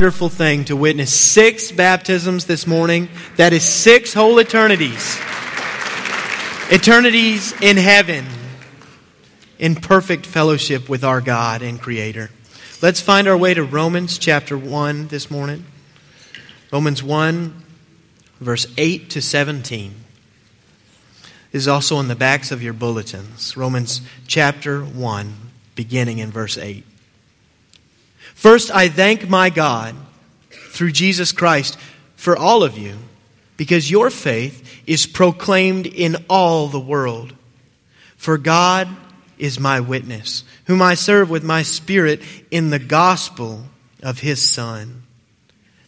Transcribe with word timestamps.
wonderful 0.00 0.28
thing 0.28 0.64
to 0.64 0.74
witness 0.74 1.14
six 1.14 1.70
baptisms 1.70 2.46
this 2.46 2.66
morning. 2.66 3.08
That 3.36 3.52
is 3.52 3.62
six 3.62 4.12
whole 4.12 4.40
eternities. 4.40 5.16
Eternities 6.68 7.54
in 7.62 7.76
heaven, 7.76 8.26
in 9.56 9.76
perfect 9.76 10.26
fellowship 10.26 10.88
with 10.88 11.04
our 11.04 11.20
God 11.20 11.62
and 11.62 11.80
Creator. 11.80 12.28
Let's 12.82 13.00
find 13.00 13.28
our 13.28 13.36
way 13.36 13.54
to 13.54 13.62
Romans 13.62 14.18
chapter 14.18 14.58
1 14.58 15.06
this 15.06 15.30
morning. 15.30 15.64
Romans 16.72 17.00
1, 17.00 17.62
verse 18.40 18.66
8 18.76 19.10
to 19.10 19.22
17. 19.22 19.94
This 21.52 21.62
is 21.62 21.68
also 21.68 21.98
on 21.98 22.08
the 22.08 22.16
backs 22.16 22.50
of 22.50 22.64
your 22.64 22.72
bulletins. 22.72 23.56
Romans 23.56 24.00
chapter 24.26 24.82
1, 24.82 25.34
beginning 25.76 26.18
in 26.18 26.32
verse 26.32 26.58
8. 26.58 26.84
First, 28.34 28.70
I 28.70 28.88
thank 28.88 29.28
my 29.28 29.50
God 29.50 29.94
through 30.50 30.92
Jesus 30.92 31.32
Christ 31.32 31.78
for 32.16 32.36
all 32.36 32.62
of 32.62 32.76
you, 32.76 32.96
because 33.56 33.90
your 33.90 34.10
faith 34.10 34.82
is 34.86 35.06
proclaimed 35.06 35.86
in 35.86 36.16
all 36.28 36.68
the 36.68 36.80
world. 36.80 37.32
For 38.16 38.36
God 38.38 38.88
is 39.38 39.60
my 39.60 39.80
witness, 39.80 40.44
whom 40.66 40.82
I 40.82 40.94
serve 40.94 41.30
with 41.30 41.44
my 41.44 41.62
spirit 41.62 42.20
in 42.50 42.70
the 42.70 42.78
gospel 42.78 43.64
of 44.02 44.20
his 44.20 44.42
Son, 44.42 45.02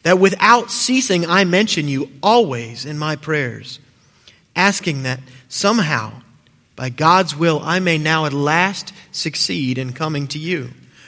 that 0.02 0.18
without 0.18 0.70
ceasing 0.70 1.26
I 1.26 1.44
mention 1.44 1.88
you 1.88 2.10
always 2.22 2.86
in 2.86 2.98
my 2.98 3.16
prayers, 3.16 3.80
asking 4.54 5.02
that 5.02 5.20
somehow, 5.48 6.12
by 6.76 6.90
God's 6.90 7.34
will, 7.34 7.60
I 7.62 7.80
may 7.80 7.98
now 7.98 8.26
at 8.26 8.32
last 8.32 8.92
succeed 9.10 9.78
in 9.78 9.92
coming 9.92 10.28
to 10.28 10.38
you. 10.38 10.70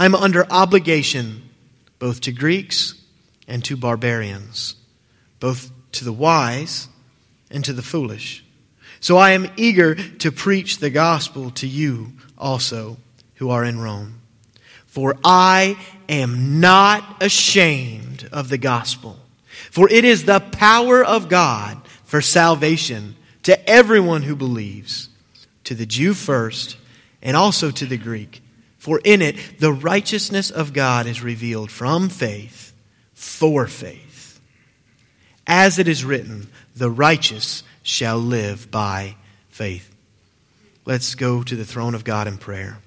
I'm 0.00 0.14
under 0.14 0.50
obligation 0.50 1.42
both 1.98 2.22
to 2.22 2.32
Greeks 2.32 2.94
and 3.46 3.62
to 3.66 3.76
barbarians, 3.76 4.74
both 5.40 5.70
to 5.92 6.06
the 6.06 6.12
wise 6.12 6.88
and 7.50 7.62
to 7.66 7.74
the 7.74 7.82
foolish. 7.82 8.42
So 9.00 9.18
I 9.18 9.32
am 9.32 9.50
eager 9.58 9.94
to 9.94 10.32
preach 10.32 10.78
the 10.78 10.88
gospel 10.88 11.50
to 11.50 11.66
you 11.66 12.12
also 12.38 12.96
who 13.34 13.50
are 13.50 13.62
in 13.62 13.78
Rome. 13.78 14.22
For 14.86 15.18
I 15.22 15.76
am 16.08 16.60
not 16.60 17.22
ashamed 17.22 18.26
of 18.32 18.48
the 18.48 18.56
gospel, 18.56 19.18
for 19.70 19.86
it 19.90 20.06
is 20.06 20.24
the 20.24 20.40
power 20.40 21.04
of 21.04 21.28
God 21.28 21.78
for 22.04 22.22
salvation 22.22 23.16
to 23.42 23.68
everyone 23.68 24.22
who 24.22 24.34
believes, 24.34 25.10
to 25.64 25.74
the 25.74 25.84
Jew 25.84 26.14
first, 26.14 26.78
and 27.20 27.36
also 27.36 27.70
to 27.70 27.84
the 27.84 27.98
Greek. 27.98 28.40
For 28.80 28.98
in 29.04 29.20
it, 29.20 29.36
the 29.58 29.74
righteousness 29.74 30.50
of 30.50 30.72
God 30.72 31.06
is 31.06 31.22
revealed 31.22 31.70
from 31.70 32.08
faith 32.08 32.72
for 33.12 33.66
faith. 33.66 34.40
As 35.46 35.78
it 35.78 35.86
is 35.86 36.02
written, 36.02 36.48
the 36.74 36.90
righteous 36.90 37.62
shall 37.82 38.16
live 38.16 38.70
by 38.70 39.16
faith. 39.50 39.94
Let's 40.86 41.14
go 41.14 41.42
to 41.42 41.56
the 41.56 41.66
throne 41.66 41.94
of 41.94 42.04
God 42.04 42.26
in 42.26 42.38
prayer. 42.38 42.78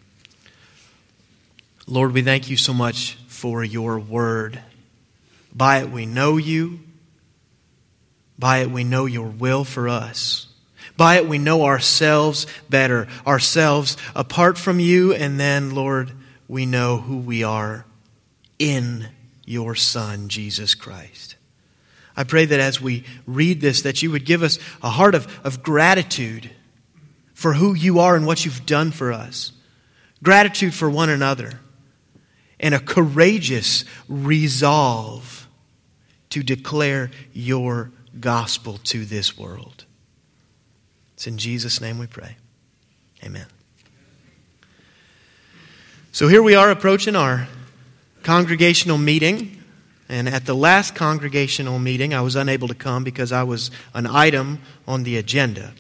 Lord, 1.86 2.12
we 2.12 2.24
thank 2.24 2.50
you 2.50 2.58
so 2.58 2.74
much 2.74 3.20
for 3.28 3.64
your 3.64 4.00
word. 4.00 4.59
By 5.53 5.82
it 5.82 5.92
we 5.92 6.08
know 6.08 6.38
you. 6.38 6.80
By 8.40 8.62
it 8.62 8.72
we 8.72 8.84
know 8.84 9.06
your 9.06 9.28
will 9.28 9.64
for 9.64 9.88
us. 9.88 10.48
By 10.96 11.16
it, 11.16 11.28
we 11.28 11.38
know 11.38 11.64
ourselves 11.64 12.46
better, 12.70 13.08
ourselves 13.26 13.98
apart 14.16 14.58
from 14.58 14.80
you, 14.80 15.14
and 15.14 15.40
then, 15.40 15.72
Lord, 15.72 16.12
we 16.48 16.66
know 16.66 16.98
who 16.98 17.18
we 17.18 17.44
are 17.44 17.86
in 18.59 19.09
your 19.46 19.76
Son, 19.76 20.30
Jesus 20.30 20.76
Christ. 20.76 21.36
I 22.16 22.24
pray 22.24 22.46
that 22.46 22.59
as 22.59 22.80
we 22.80 23.06
read 23.26 23.59
this, 23.59 23.82
that 23.82 24.03
you 24.03 24.12
would 24.12 24.26
give 24.26 24.44
us 24.44 24.59
a 24.84 24.90
heart 24.90 25.16
of, 25.16 25.28
of 25.44 25.64
gratitude 25.64 26.52
for 27.34 27.53
who 27.53 27.74
you 27.74 28.00
are 28.00 28.16
and 28.16 28.28
what 28.28 28.46
you've 28.46 28.66
done 28.66 28.92
for 28.92 29.12
us, 29.12 29.52
gratitude 30.22 30.74
for 30.74 30.90
one 30.90 31.09
another, 31.09 31.59
and 32.59 32.76
a 32.76 32.80
courageous 32.80 33.84
resolve 34.08 35.48
to 36.30 36.44
declare 36.44 37.09
your 37.34 37.92
gospel 38.20 38.78
to 38.84 39.06
this 39.06 39.38
world. 39.38 39.86
It's 41.23 41.28
in 41.29 41.38
Jesus' 41.38 41.79
name 41.79 42.00
we 42.00 42.07
pray. 42.07 42.35
Amen. 43.23 43.45
So 46.11 46.28
here 46.28 46.44
we 46.44 46.53
are 46.53 46.69
approaching 46.69 47.16
our 47.16 47.47
congregational 48.23 48.97
meeting. 48.97 49.63
And 50.09 50.28
at 50.28 50.45
the 50.45 50.53
last 50.53 50.95
congregational 50.95 51.79
meeting, 51.79 52.13
I 52.13 52.19
was 52.19 52.35
unable 52.35 52.67
to 52.67 52.75
come 52.75 53.06
because 53.06 53.31
I 53.31 53.44
was 53.44 53.72
an 53.94 54.06
item 54.06 54.59
on 54.85 55.03
the 55.03 55.16
agenda. 55.16 55.72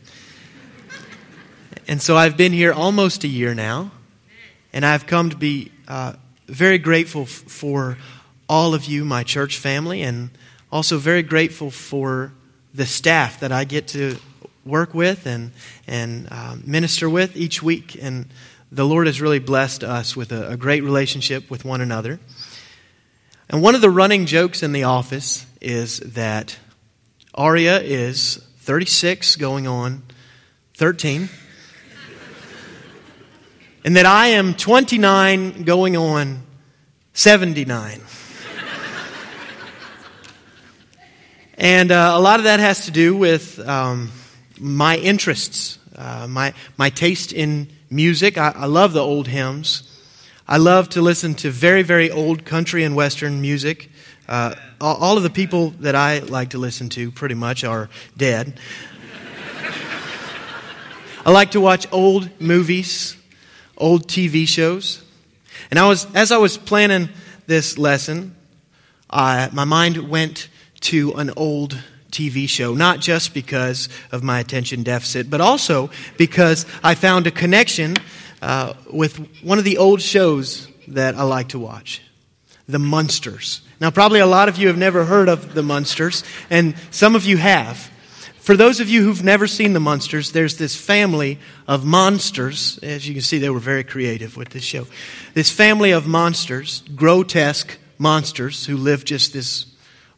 And 1.89 2.01
so 2.01 2.15
I've 2.15 2.37
been 2.37 2.53
here 2.53 2.71
almost 2.71 3.25
a 3.25 3.27
year 3.27 3.53
now, 3.53 3.91
and 4.71 4.85
I've 4.85 5.05
come 5.07 5.29
to 5.29 5.35
be 5.35 5.73
uh, 5.89 6.13
very 6.47 6.77
grateful 6.77 7.23
f- 7.23 7.27
for 7.27 7.97
all 8.47 8.73
of 8.73 8.85
you, 8.85 9.03
my 9.03 9.23
church 9.23 9.57
family, 9.57 10.03
and 10.03 10.29
also 10.71 10.97
very 10.97 11.21
grateful 11.21 11.69
for 11.69 12.31
the 12.73 12.85
staff 12.85 13.41
that 13.41 13.51
I 13.51 13.65
get 13.65 13.89
to 13.89 14.15
work 14.65 14.93
with 14.93 15.25
and, 15.25 15.51
and 15.87 16.27
uh, 16.31 16.55
minister 16.63 17.09
with 17.09 17.35
each 17.35 17.61
week. 17.61 17.97
And 18.01 18.27
the 18.71 18.85
Lord 18.85 19.07
has 19.07 19.21
really 19.21 19.39
blessed 19.39 19.83
us 19.83 20.15
with 20.15 20.31
a, 20.31 20.51
a 20.51 20.57
great 20.57 20.83
relationship 20.83 21.49
with 21.49 21.65
one 21.65 21.81
another. 21.81 22.19
And 23.49 23.61
one 23.61 23.75
of 23.75 23.81
the 23.81 23.89
running 23.89 24.25
jokes 24.25 24.63
in 24.63 24.71
the 24.71 24.83
office 24.83 25.45
is 25.61 25.99
that 25.99 26.57
Aria 27.35 27.81
is 27.81 28.37
36 28.59 29.35
going 29.35 29.67
on 29.67 30.03
13, 30.75 31.29
and 33.85 33.95
that 33.95 34.05
I 34.05 34.29
am 34.29 34.53
29 34.53 35.63
going 35.63 35.97
on 35.97 36.41
79. 37.13 37.99
and 41.57 41.91
uh, 41.91 42.13
a 42.15 42.19
lot 42.19 42.39
of 42.39 42.45
that 42.45 42.59
has 42.59 42.85
to 42.85 42.91
do 42.91 43.15
with. 43.15 43.59
Um, 43.59 44.11
my 44.59 44.97
interests, 44.97 45.79
uh, 45.95 46.27
my, 46.27 46.53
my 46.77 46.89
taste 46.89 47.33
in 47.33 47.69
music. 47.89 48.37
I, 48.37 48.53
I 48.55 48.65
love 48.65 48.93
the 48.93 49.01
old 49.01 49.27
hymns. 49.27 49.89
I 50.47 50.57
love 50.57 50.89
to 50.89 51.01
listen 51.01 51.35
to 51.35 51.49
very, 51.49 51.83
very 51.83 52.11
old 52.11 52.45
country 52.45 52.83
and 52.83 52.95
western 52.95 53.41
music. 53.41 53.89
Uh, 54.27 54.55
all, 54.79 55.17
of 55.17 55.23
the 55.23 55.29
people 55.29 55.69
that 55.79 55.95
I 55.95 56.19
like 56.19 56.51
to 56.51 56.57
listen 56.57 56.89
to 56.89 57.11
pretty 57.11 57.35
much 57.35 57.63
are 57.63 57.89
dead. 58.17 58.59
I 61.25 61.31
like 61.31 61.51
to 61.51 61.61
watch 61.61 61.87
old 61.91 62.29
movies, 62.41 63.15
old 63.77 64.07
TV 64.07 64.45
shows. 64.47 65.03
And 65.71 65.79
I 65.79 65.87
was, 65.87 66.13
as 66.13 66.31
I 66.31 66.37
was 66.37 66.57
planning 66.57 67.09
this 67.47 67.77
lesson, 67.77 68.35
uh, 69.09 69.49
my 69.53 69.63
mind 69.63 70.09
went 70.09 70.49
to 70.81 71.13
an 71.13 71.31
old 71.37 71.77
TV 72.13 72.47
show, 72.47 72.73
not 72.73 72.99
just 72.99 73.33
because 73.33 73.89
of 74.11 74.23
my 74.23 74.39
attention 74.39 74.83
deficit, 74.83 75.29
but 75.29 75.41
also 75.41 75.89
because 76.17 76.65
I 76.83 76.95
found 76.95 77.27
a 77.27 77.31
connection 77.31 77.97
uh, 78.41 78.73
with 78.91 79.17
one 79.41 79.57
of 79.57 79.63
the 79.63 79.77
old 79.77 80.01
shows 80.01 80.67
that 80.87 81.15
I 81.15 81.23
like 81.23 81.49
to 81.49 81.59
watch 81.59 82.01
The 82.67 82.79
Munsters. 82.79 83.61
Now, 83.81 83.89
probably 83.91 84.19
a 84.19 84.25
lot 84.25 84.47
of 84.47 84.57
you 84.57 84.67
have 84.67 84.77
never 84.77 85.05
heard 85.05 85.27
of 85.27 85.53
The 85.53 85.63
Munsters, 85.63 86.23
and 86.49 86.75
some 86.91 87.15
of 87.15 87.25
you 87.25 87.37
have. 87.37 87.89
For 88.39 88.57
those 88.57 88.81
of 88.81 88.89
you 88.89 89.03
who've 89.03 89.23
never 89.23 89.47
seen 89.47 89.73
The 89.73 89.79
Munsters, 89.79 90.33
there's 90.33 90.57
this 90.57 90.75
family 90.75 91.39
of 91.67 91.85
monsters. 91.85 92.77
As 92.83 93.07
you 93.07 93.13
can 93.13 93.23
see, 93.23 93.37
they 93.37 93.49
were 93.49 93.59
very 93.59 93.85
creative 93.85 94.35
with 94.35 94.49
this 94.49 94.63
show. 94.63 94.85
This 95.33 95.49
family 95.49 95.91
of 95.91 96.05
monsters, 96.05 96.83
grotesque 96.95 97.77
monsters, 97.97 98.65
who 98.65 98.75
live 98.75 99.05
just 99.05 99.31
this 99.31 99.72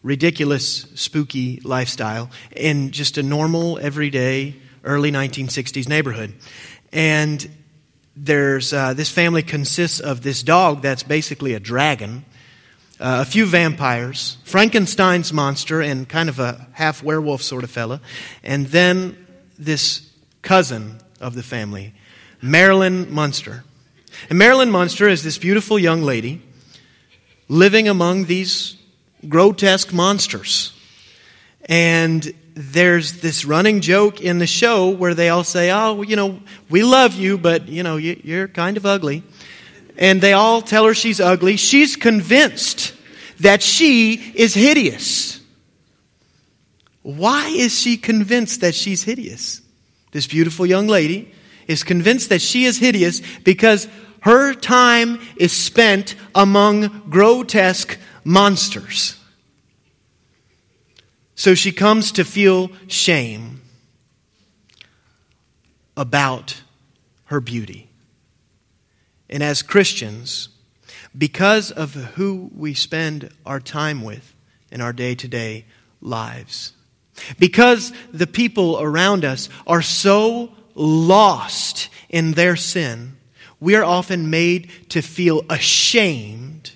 ridiculous, 0.05 0.85
spooky 0.93 1.59
lifestyle 1.63 2.29
in 2.55 2.91
just 2.91 3.17
a 3.17 3.23
normal, 3.23 3.79
everyday, 3.79 4.55
early 4.83 5.11
1960s 5.11 5.89
neighborhood. 5.89 6.31
And 6.93 7.49
there's 8.15 8.71
uh, 8.71 8.93
this 8.93 9.09
family 9.09 9.41
consists 9.41 9.99
of 9.99 10.21
this 10.21 10.43
dog 10.43 10.83
that's 10.83 11.01
basically 11.01 11.55
a 11.55 11.59
dragon, 11.59 12.23
uh, 12.99 13.17
a 13.21 13.25
few 13.25 13.47
vampires, 13.47 14.37
Frankenstein's 14.43 15.33
monster, 15.33 15.81
and 15.81 16.07
kind 16.07 16.29
of 16.29 16.39
a 16.39 16.67
half 16.73 17.01
werewolf 17.01 17.41
sort 17.41 17.63
of 17.63 17.71
fella, 17.71 17.99
and 18.43 18.67
then 18.67 19.17
this 19.57 20.07
cousin 20.43 20.99
of 21.19 21.33
the 21.33 21.43
family, 21.43 21.95
Marilyn 22.43 23.11
Munster. 23.11 23.63
And 24.29 24.37
Marilyn 24.37 24.69
Munster 24.69 25.09
is 25.09 25.23
this 25.23 25.39
beautiful 25.39 25.79
young 25.79 26.03
lady 26.03 26.43
living 27.49 27.87
among 27.87 28.25
these 28.25 28.77
grotesque 29.27 29.93
monsters. 29.93 30.73
And 31.67 32.33
there's 32.53 33.21
this 33.21 33.43
running 33.43 33.81
joke 33.81 34.21
in 34.21 34.39
the 34.39 34.47
show 34.47 34.89
where 34.89 35.13
they 35.13 35.29
all 35.29 35.43
say, 35.43 35.71
Oh, 35.71 36.01
you 36.01 36.15
know, 36.15 36.39
we 36.69 36.83
love 36.83 37.15
you, 37.15 37.37
but, 37.37 37.67
you 37.67 37.83
know, 37.83 37.97
you're 37.97 38.47
kind 38.47 38.77
of 38.77 38.85
ugly. 38.85 39.23
And 39.97 40.21
they 40.21 40.33
all 40.33 40.61
tell 40.61 40.85
her 40.85 40.93
she's 40.93 41.19
ugly. 41.19 41.57
She's 41.57 41.95
convinced 41.95 42.93
that 43.39 43.61
she 43.61 44.13
is 44.13 44.53
hideous. 44.53 45.39
Why 47.01 47.49
is 47.49 47.79
she 47.79 47.97
convinced 47.97 48.61
that 48.61 48.73
she's 48.73 49.03
hideous? 49.03 49.61
This 50.11 50.27
beautiful 50.27 50.65
young 50.65 50.87
lady 50.87 51.31
is 51.67 51.83
convinced 51.83 52.29
that 52.29 52.41
she 52.41 52.65
is 52.65 52.77
hideous 52.77 53.21
because 53.43 53.87
her 54.21 54.53
time 54.53 55.19
is 55.37 55.51
spent 55.51 56.15
among 56.33 57.09
grotesque 57.09 57.97
monsters. 58.25 59.17
So 61.35 61.53
she 61.53 61.71
comes 61.71 62.11
to 62.13 62.25
feel 62.25 62.71
shame 62.87 63.61
about 65.95 66.61
her 67.25 67.39
beauty. 67.39 67.89
And 69.29 69.41
as 69.41 69.61
Christians, 69.61 70.49
because 71.17 71.71
of 71.71 71.93
who 71.93 72.49
we 72.53 72.73
spend 72.73 73.29
our 73.45 73.59
time 73.59 74.01
with 74.01 74.33
in 74.71 74.81
our 74.81 74.93
day 74.93 75.15
to 75.15 75.27
day 75.27 75.65
lives, 76.01 76.73
because 77.39 77.93
the 78.11 78.27
people 78.27 78.79
around 78.79 79.23
us 79.23 79.49
are 79.65 79.81
so 79.81 80.51
lost 80.73 81.89
in 82.09 82.31
their 82.31 82.55
sin, 82.55 83.17
we 83.59 83.75
are 83.75 83.83
often 83.83 84.29
made 84.29 84.69
to 84.89 85.01
feel 85.01 85.43
ashamed 85.49 86.74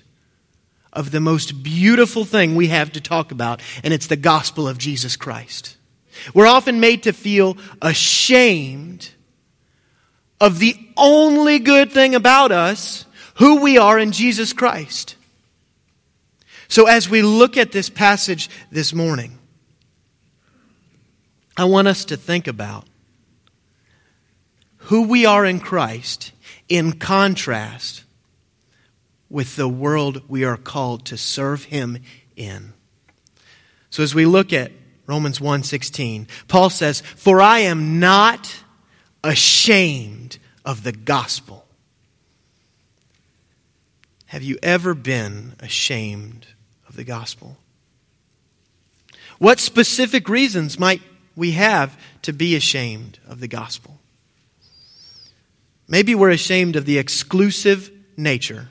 of 0.92 1.10
the 1.10 1.20
most 1.20 1.62
beautiful 1.62 2.24
thing 2.24 2.54
we 2.54 2.68
have 2.68 2.92
to 2.92 3.00
talk 3.00 3.32
about, 3.32 3.62
and 3.84 3.94
it's 3.94 4.08
the 4.08 4.16
gospel 4.16 4.68
of 4.68 4.78
Jesus 4.78 5.16
Christ. 5.16 5.76
We're 6.34 6.46
often 6.46 6.80
made 6.80 7.04
to 7.04 7.12
feel 7.12 7.56
ashamed 7.80 9.10
of 10.40 10.58
the 10.58 10.76
only 10.96 11.58
good 11.58 11.92
thing 11.92 12.14
about 12.14 12.50
us, 12.50 13.04
who 13.34 13.60
we 13.60 13.78
are 13.78 13.98
in 13.98 14.12
Jesus 14.12 14.52
Christ. 14.52 15.16
So, 16.68 16.86
as 16.86 17.08
we 17.08 17.22
look 17.22 17.56
at 17.56 17.72
this 17.72 17.90
passage 17.90 18.48
this 18.70 18.92
morning, 18.92 19.38
I 21.56 21.64
want 21.64 21.88
us 21.88 22.04
to 22.06 22.16
think 22.16 22.46
about 22.46 22.86
who 24.76 25.06
we 25.08 25.26
are 25.26 25.44
in 25.44 25.60
Christ 25.60 26.32
in 26.68 26.92
contrast 26.92 28.04
with 29.30 29.56
the 29.56 29.68
world 29.68 30.22
we 30.28 30.44
are 30.44 30.56
called 30.56 31.06
to 31.06 31.16
serve 31.16 31.64
him 31.64 31.98
in. 32.36 32.74
So 33.88 34.02
as 34.02 34.14
we 34.14 34.26
look 34.26 34.52
at 34.52 34.72
Romans 35.06 35.40
1:16, 35.40 36.28
Paul 36.48 36.68
says, 36.68 37.02
"For 37.16 37.40
I 37.40 37.60
am 37.60 37.98
not 37.98 38.64
ashamed 39.24 40.38
of 40.64 40.82
the 40.82 40.92
gospel." 40.92 41.66
Have 44.26 44.42
you 44.42 44.58
ever 44.62 44.94
been 44.94 45.54
ashamed 45.58 46.46
of 46.88 46.96
the 46.96 47.04
gospel? 47.04 47.58
What 49.38 49.58
specific 49.58 50.28
reasons 50.28 50.78
might 50.78 51.02
we 51.40 51.52
have 51.52 51.98
to 52.22 52.32
be 52.32 52.54
ashamed 52.54 53.18
of 53.26 53.40
the 53.40 53.48
gospel. 53.48 53.98
Maybe 55.88 56.14
we're 56.14 56.30
ashamed 56.30 56.76
of 56.76 56.84
the 56.84 56.98
exclusive 56.98 57.90
nature 58.16 58.68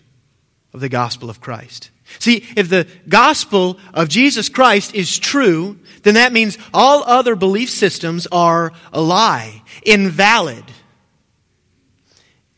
of 0.73 0.79
the 0.79 0.89
gospel 0.89 1.29
of 1.29 1.41
Christ. 1.41 1.89
See, 2.17 2.45
if 2.55 2.69
the 2.69 2.87
gospel 3.07 3.77
of 3.93 4.09
Jesus 4.09 4.49
Christ 4.49 4.95
is 4.95 5.19
true, 5.19 5.77
then 6.03 6.15
that 6.15 6.33
means 6.33 6.57
all 6.73 7.03
other 7.03 7.35
belief 7.35 7.69
systems 7.69 8.27
are 8.31 8.71
a 8.91 9.01
lie, 9.01 9.61
invalid. 9.85 10.63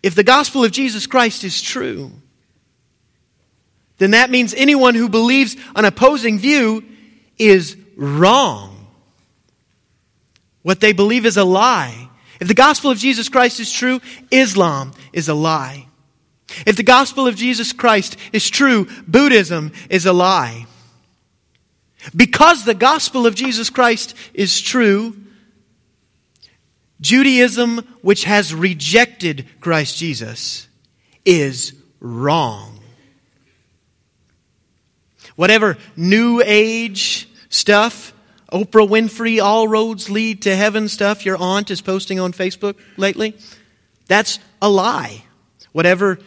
If 0.01 0.15
the 0.15 0.23
gospel 0.23 0.63
of 0.63 0.71
Jesus 0.71 1.05
Christ 1.05 1.43
is 1.43 1.61
true, 1.61 2.11
then 3.97 4.11
that 4.11 4.31
means 4.31 4.53
anyone 4.53 4.95
who 4.95 5.09
believes 5.09 5.55
an 5.75 5.85
opposing 5.85 6.39
view 6.39 6.83
is 7.37 7.77
wrong. 7.95 8.87
What 10.63 10.79
they 10.79 10.93
believe 10.93 11.25
is 11.25 11.37
a 11.37 11.43
lie. 11.43 12.09
If 12.39 12.47
the 12.47 12.53
gospel 12.55 12.89
of 12.89 12.97
Jesus 12.97 13.29
Christ 13.29 13.59
is 13.59 13.71
true, 13.71 14.01
Islam 14.31 14.93
is 15.13 15.29
a 15.29 15.35
lie. 15.35 15.87
If 16.65 16.75
the 16.75 16.83
gospel 16.83 17.27
of 17.27 17.35
Jesus 17.35 17.73
Christ 17.73 18.17
is 18.33 18.49
true, 18.49 18.87
Buddhism 19.07 19.71
is 19.89 20.05
a 20.05 20.13
lie. 20.13 20.65
Because 22.15 22.65
the 22.65 22.73
gospel 22.73 23.27
of 23.27 23.35
Jesus 23.35 23.69
Christ 23.69 24.15
is 24.33 24.59
true, 24.59 25.15
Judaism, 26.99 27.79
which 28.01 28.25
has 28.25 28.53
rejected 28.53 29.47
Christ 29.59 29.97
Jesus, 29.97 30.67
is 31.25 31.73
wrong. 31.99 32.79
Whatever 35.35 35.77
New 35.95 36.41
Age 36.45 37.27
stuff 37.49 38.13
Oprah 38.51 38.87
Winfrey, 38.87 39.41
all 39.41 39.67
roads 39.67 40.09
lead 40.09 40.41
to 40.41 40.55
heaven 40.55 40.89
stuff 40.89 41.25
your 41.25 41.37
aunt 41.37 41.71
is 41.71 41.81
posting 41.81 42.19
on 42.19 42.33
Facebook 42.33 42.75
lately, 42.97 43.35
that's 44.07 44.39
a 44.61 44.69
lie. 44.69 45.23
Whatever 45.71 46.19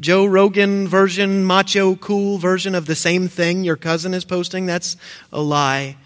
Joe 0.00 0.24
Rogan 0.24 0.88
version, 0.88 1.44
macho 1.44 1.94
cool 1.94 2.38
version 2.38 2.74
of 2.74 2.86
the 2.86 2.94
same 2.94 3.28
thing 3.28 3.64
your 3.64 3.76
cousin 3.76 4.14
is 4.14 4.24
posting, 4.24 4.64
that's 4.64 4.96
a 5.30 5.42
lie 5.42 5.96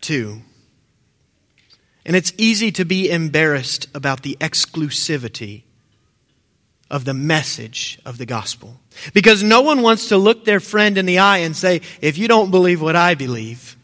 too. 0.00 0.40
And 2.06 2.16
it's 2.16 2.32
easy 2.38 2.72
to 2.72 2.84
be 2.84 3.10
embarrassed 3.10 3.86
about 3.94 4.22
the 4.22 4.36
exclusivity 4.40 5.62
of 6.90 7.04
the 7.04 7.14
message 7.14 7.98
of 8.04 8.18
the 8.18 8.26
gospel. 8.26 8.80
Because 9.12 9.42
no 9.42 9.60
one 9.60 9.82
wants 9.82 10.08
to 10.08 10.16
look 10.16 10.44
their 10.44 10.60
friend 10.60 10.96
in 10.96 11.06
the 11.06 11.18
eye 11.18 11.38
and 11.38 11.54
say, 11.54 11.82
if 12.00 12.18
you 12.18 12.28
don't 12.28 12.50
believe 12.50 12.80
what 12.80 12.96
I 12.96 13.14
believe, 13.14 13.76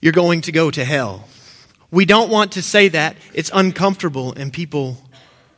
you're 0.00 0.12
going 0.12 0.40
to 0.42 0.52
go 0.52 0.70
to 0.70 0.84
hell. 0.84 1.28
We 1.90 2.04
don't 2.06 2.30
want 2.30 2.52
to 2.52 2.62
say 2.62 2.88
that. 2.88 3.16
It's 3.34 3.50
uncomfortable, 3.52 4.32
and 4.32 4.52
people 4.52 4.98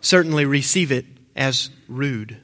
certainly 0.01 0.45
receive 0.45 0.93
it 0.93 1.07
as 1.37 1.71
rude. 1.89 2.37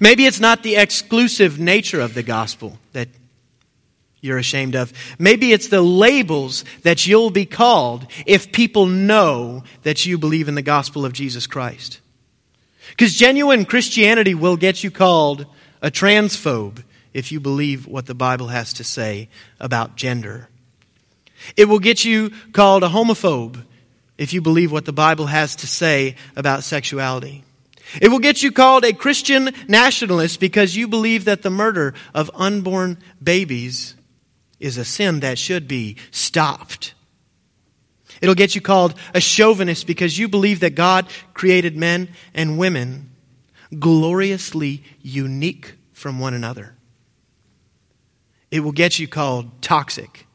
Maybe 0.00 0.26
it's 0.26 0.40
not 0.40 0.62
the 0.62 0.76
exclusive 0.76 1.58
nature 1.58 2.00
of 2.00 2.14
the 2.14 2.22
gospel 2.22 2.78
that 2.92 3.08
you're 4.20 4.38
ashamed 4.38 4.74
of. 4.74 4.92
Maybe 5.18 5.52
it's 5.52 5.68
the 5.68 5.82
labels 5.82 6.64
that 6.82 7.06
you'll 7.06 7.30
be 7.30 7.44
called 7.44 8.06
if 8.24 8.52
people 8.52 8.86
know 8.86 9.64
that 9.82 10.06
you 10.06 10.16
believe 10.16 10.48
in 10.48 10.54
the 10.54 10.62
gospel 10.62 11.04
of 11.04 11.12
Jesus 11.12 11.46
Christ. 11.46 12.00
Because 12.90 13.14
genuine 13.14 13.66
Christianity 13.66 14.34
will 14.34 14.56
get 14.56 14.82
you 14.82 14.90
called 14.90 15.46
a 15.82 15.90
transphobe 15.90 16.82
if 17.12 17.30
you 17.32 17.38
believe 17.38 17.86
what 17.86 18.06
the 18.06 18.14
Bible 18.14 18.48
has 18.48 18.72
to 18.74 18.84
say 18.84 19.28
about 19.60 19.96
gender. 19.96 20.48
It 21.56 21.66
will 21.66 21.78
get 21.78 22.04
you 22.04 22.30
called 22.52 22.82
a 22.82 22.88
homophobe 22.88 23.62
if 24.16 24.32
you 24.32 24.40
believe 24.40 24.72
what 24.72 24.86
the 24.86 24.92
Bible 24.92 25.26
has 25.26 25.56
to 25.56 25.66
say 25.66 26.16
about 26.36 26.64
sexuality. 26.64 27.44
It 28.00 28.08
will 28.08 28.18
get 28.18 28.42
you 28.42 28.50
called 28.50 28.84
a 28.84 28.92
Christian 28.92 29.50
nationalist 29.68 30.40
because 30.40 30.76
you 30.76 30.88
believe 30.88 31.24
that 31.26 31.42
the 31.42 31.50
murder 31.50 31.94
of 32.14 32.30
unborn 32.34 32.98
babies 33.22 33.94
is 34.58 34.78
a 34.78 34.84
sin 34.84 35.20
that 35.20 35.38
should 35.38 35.68
be 35.68 35.96
stopped. 36.10 36.94
It'll 38.20 38.34
get 38.34 38.54
you 38.54 38.60
called 38.60 38.94
a 39.12 39.20
chauvinist 39.20 39.86
because 39.86 40.18
you 40.18 40.28
believe 40.28 40.60
that 40.60 40.74
God 40.74 41.06
created 41.34 41.76
men 41.76 42.08
and 42.32 42.58
women 42.58 43.10
gloriously 43.78 44.82
unique 45.02 45.74
from 45.92 46.18
one 46.18 46.34
another. 46.34 46.74
It 48.50 48.60
will 48.60 48.72
get 48.72 48.98
you 48.98 49.08
called 49.08 49.62
toxic 49.62 50.26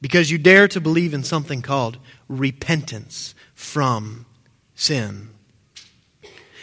because 0.00 0.30
you 0.30 0.38
dare 0.38 0.68
to 0.68 0.80
believe 0.80 1.14
in 1.14 1.24
something 1.24 1.62
called 1.62 1.98
repentance 2.28 3.34
from 3.54 4.26
sin. 4.74 5.30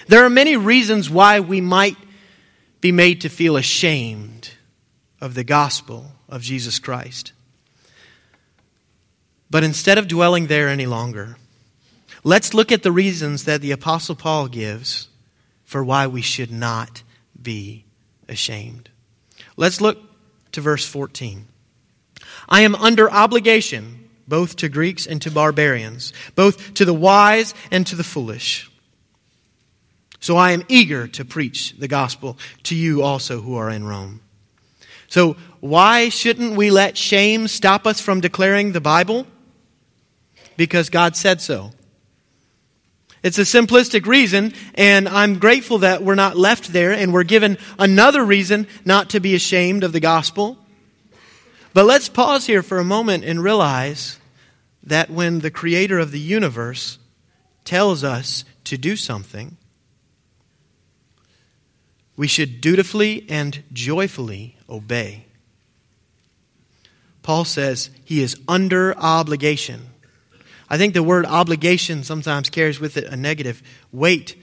There 0.07 0.25
are 0.25 0.29
many 0.29 0.57
reasons 0.57 1.09
why 1.09 1.39
we 1.39 1.61
might 1.61 1.97
be 2.79 2.91
made 2.91 3.21
to 3.21 3.29
feel 3.29 3.55
ashamed 3.55 4.51
of 5.19 5.35
the 5.35 5.43
gospel 5.43 6.11
of 6.27 6.41
Jesus 6.41 6.79
Christ. 6.79 7.33
But 9.49 9.63
instead 9.63 9.97
of 9.97 10.07
dwelling 10.07 10.47
there 10.47 10.69
any 10.69 10.85
longer, 10.85 11.37
let's 12.23 12.53
look 12.53 12.71
at 12.71 12.83
the 12.83 12.91
reasons 12.91 13.43
that 13.43 13.61
the 13.61 13.71
Apostle 13.71 14.15
Paul 14.15 14.47
gives 14.47 15.09
for 15.65 15.83
why 15.83 16.07
we 16.07 16.21
should 16.21 16.51
not 16.51 17.03
be 17.39 17.85
ashamed. 18.27 18.89
Let's 19.57 19.81
look 19.81 19.99
to 20.53 20.61
verse 20.61 20.85
14. 20.85 21.47
I 22.47 22.61
am 22.61 22.75
under 22.75 23.11
obligation 23.11 24.09
both 24.27 24.55
to 24.55 24.69
Greeks 24.69 25.05
and 25.05 25.21
to 25.21 25.29
barbarians, 25.29 26.13
both 26.35 26.73
to 26.75 26.85
the 26.85 26.93
wise 26.93 27.53
and 27.69 27.85
to 27.87 27.97
the 27.97 28.03
foolish. 28.03 28.70
So 30.21 30.37
I 30.37 30.51
am 30.51 30.63
eager 30.69 31.07
to 31.07 31.25
preach 31.25 31.73
the 31.77 31.87
gospel 31.87 32.37
to 32.63 32.75
you 32.75 33.01
also 33.01 33.41
who 33.41 33.55
are 33.55 33.69
in 33.69 33.83
Rome. 33.83 34.21
So, 35.07 35.35
why 35.59 36.07
shouldn't 36.07 36.55
we 36.55 36.71
let 36.71 36.97
shame 36.97 37.47
stop 37.49 37.85
us 37.85 37.99
from 37.99 38.21
declaring 38.21 38.71
the 38.71 38.79
Bible? 38.79 39.27
Because 40.55 40.89
God 40.89 41.17
said 41.17 41.41
so. 41.41 41.71
It's 43.23 43.37
a 43.37 43.41
simplistic 43.41 44.05
reason, 44.05 44.53
and 44.73 45.09
I'm 45.09 45.37
grateful 45.37 45.79
that 45.79 46.01
we're 46.01 46.15
not 46.15 46.37
left 46.37 46.71
there 46.71 46.91
and 46.91 47.13
we're 47.13 47.23
given 47.23 47.57
another 47.77 48.23
reason 48.23 48.67
not 48.85 49.09
to 49.11 49.19
be 49.19 49.35
ashamed 49.35 49.83
of 49.83 49.91
the 49.91 49.99
gospel. 49.99 50.57
But 51.73 51.85
let's 51.85 52.09
pause 52.09 52.47
here 52.47 52.63
for 52.63 52.79
a 52.79 52.83
moment 52.83 53.23
and 53.23 53.43
realize 53.43 54.17
that 54.83 55.09
when 55.09 55.39
the 55.39 55.51
creator 55.51 55.99
of 55.99 56.11
the 56.11 56.19
universe 56.19 56.97
tells 57.63 58.03
us 58.03 58.43
to 58.63 58.77
do 58.77 58.95
something, 58.95 59.57
we 62.21 62.27
should 62.27 62.61
dutifully 62.61 63.25
and 63.29 63.63
joyfully 63.73 64.55
obey. 64.69 65.25
Paul 67.23 67.45
says 67.45 67.89
he 68.05 68.21
is 68.21 68.39
under 68.47 68.95
obligation. 68.95 69.87
I 70.69 70.77
think 70.77 70.93
the 70.93 71.01
word 71.01 71.25
obligation 71.25 72.03
sometimes 72.03 72.51
carries 72.51 72.79
with 72.79 72.95
it 72.95 73.05
a 73.05 73.15
negative 73.15 73.63
weight, 73.91 74.35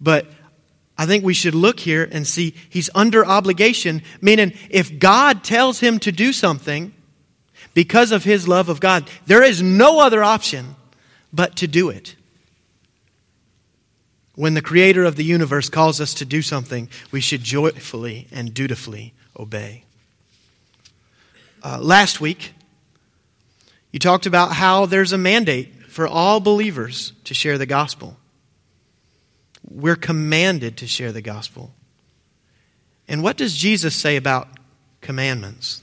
but 0.00 0.28
I 0.96 1.06
think 1.06 1.24
we 1.24 1.34
should 1.34 1.56
look 1.56 1.80
here 1.80 2.08
and 2.08 2.24
see 2.24 2.54
he's 2.70 2.88
under 2.94 3.26
obligation, 3.26 4.02
meaning 4.20 4.52
if 4.70 5.00
God 5.00 5.42
tells 5.42 5.80
him 5.80 5.98
to 5.98 6.12
do 6.12 6.32
something 6.32 6.94
because 7.74 8.12
of 8.12 8.22
his 8.22 8.46
love 8.46 8.68
of 8.68 8.78
God, 8.78 9.10
there 9.26 9.42
is 9.42 9.60
no 9.60 9.98
other 9.98 10.22
option 10.22 10.76
but 11.32 11.56
to 11.56 11.66
do 11.66 11.88
it. 11.88 12.14
When 14.38 14.54
the 14.54 14.62
creator 14.62 15.02
of 15.02 15.16
the 15.16 15.24
universe 15.24 15.68
calls 15.68 16.00
us 16.00 16.14
to 16.14 16.24
do 16.24 16.42
something, 16.42 16.88
we 17.10 17.20
should 17.20 17.42
joyfully 17.42 18.28
and 18.30 18.54
dutifully 18.54 19.12
obey. 19.36 19.82
Uh, 21.60 21.80
last 21.80 22.20
week, 22.20 22.52
you 23.90 23.98
talked 23.98 24.26
about 24.26 24.52
how 24.52 24.86
there's 24.86 25.12
a 25.12 25.18
mandate 25.18 25.74
for 25.88 26.06
all 26.06 26.38
believers 26.38 27.14
to 27.24 27.34
share 27.34 27.58
the 27.58 27.66
gospel. 27.66 28.16
We're 29.68 29.96
commanded 29.96 30.76
to 30.76 30.86
share 30.86 31.10
the 31.10 31.20
gospel. 31.20 31.72
And 33.08 33.24
what 33.24 33.36
does 33.36 33.56
Jesus 33.56 33.96
say 33.96 34.14
about 34.14 34.46
commandments? 35.00 35.82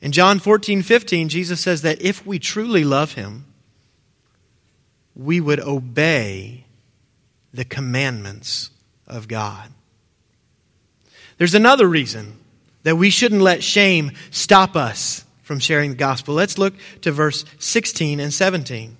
In 0.00 0.12
John 0.12 0.38
14, 0.38 0.82
15, 0.82 1.30
Jesus 1.30 1.60
says 1.60 1.82
that 1.82 2.00
if 2.00 2.24
we 2.24 2.38
truly 2.38 2.84
love 2.84 3.14
him, 3.14 3.46
we 5.14 5.40
would 5.40 5.60
obey 5.60 6.64
the 7.52 7.64
commandments 7.64 8.70
of 9.06 9.28
God. 9.28 9.68
There's 11.38 11.54
another 11.54 11.88
reason 11.88 12.36
that 12.82 12.96
we 12.96 13.10
shouldn't 13.10 13.42
let 13.42 13.62
shame 13.62 14.12
stop 14.30 14.76
us 14.76 15.24
from 15.42 15.58
sharing 15.58 15.90
the 15.90 15.96
gospel. 15.96 16.34
Let's 16.34 16.58
look 16.58 16.74
to 17.02 17.12
verse 17.12 17.44
16 17.58 18.20
and 18.20 18.32
17. 18.32 18.96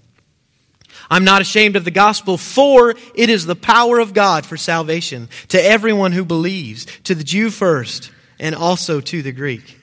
I'm 1.11 1.25
not 1.25 1.43
ashamed 1.43 1.76
of 1.76 1.85
the 1.85 1.90
gospel, 1.90 2.37
for 2.37 2.95
it 3.14 3.31
is 3.31 3.47
the 3.47 3.57
power 3.57 3.99
of 3.99 4.14
God 4.14 4.47
for 4.47 4.57
salvation 4.57 5.29
to 5.49 5.62
everyone 5.62 6.12
who 6.12 6.25
believes, 6.25 6.87
to 7.05 7.14
the 7.14 7.25
Jew 7.25 7.50
first, 7.50 8.11
and 8.38 8.55
also 8.55 9.00
to 9.00 9.23
the 9.23 9.33
Greek. 9.33 9.79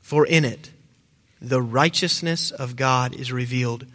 For 0.00 0.26
in 0.26 0.44
it, 0.44 0.70
the 1.40 1.62
righteousness 1.62 2.50
of 2.50 2.76
God 2.76 3.14
is 3.14 3.32
revealed 3.32 3.86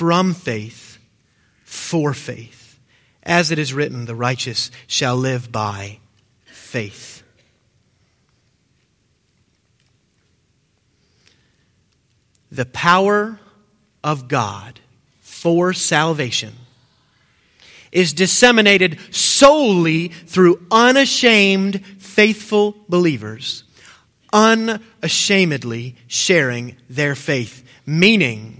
from 0.00 0.32
faith 0.32 0.96
for 1.62 2.14
faith. 2.14 2.80
As 3.22 3.50
it 3.50 3.58
is 3.58 3.74
written, 3.74 4.06
the 4.06 4.14
righteous 4.14 4.70
shall 4.86 5.14
live 5.14 5.52
by 5.52 5.98
faith. 6.46 7.22
The 12.50 12.64
power 12.64 13.38
of 14.02 14.26
God 14.26 14.80
for 15.20 15.74
salvation 15.74 16.54
is 17.92 18.14
disseminated 18.14 18.98
solely 19.10 20.08
through 20.08 20.66
unashamed, 20.70 21.84
faithful 21.98 22.74
believers, 22.88 23.64
unashamedly 24.32 25.96
sharing 26.06 26.78
their 26.88 27.14
faith, 27.14 27.62
meaning 27.84 28.59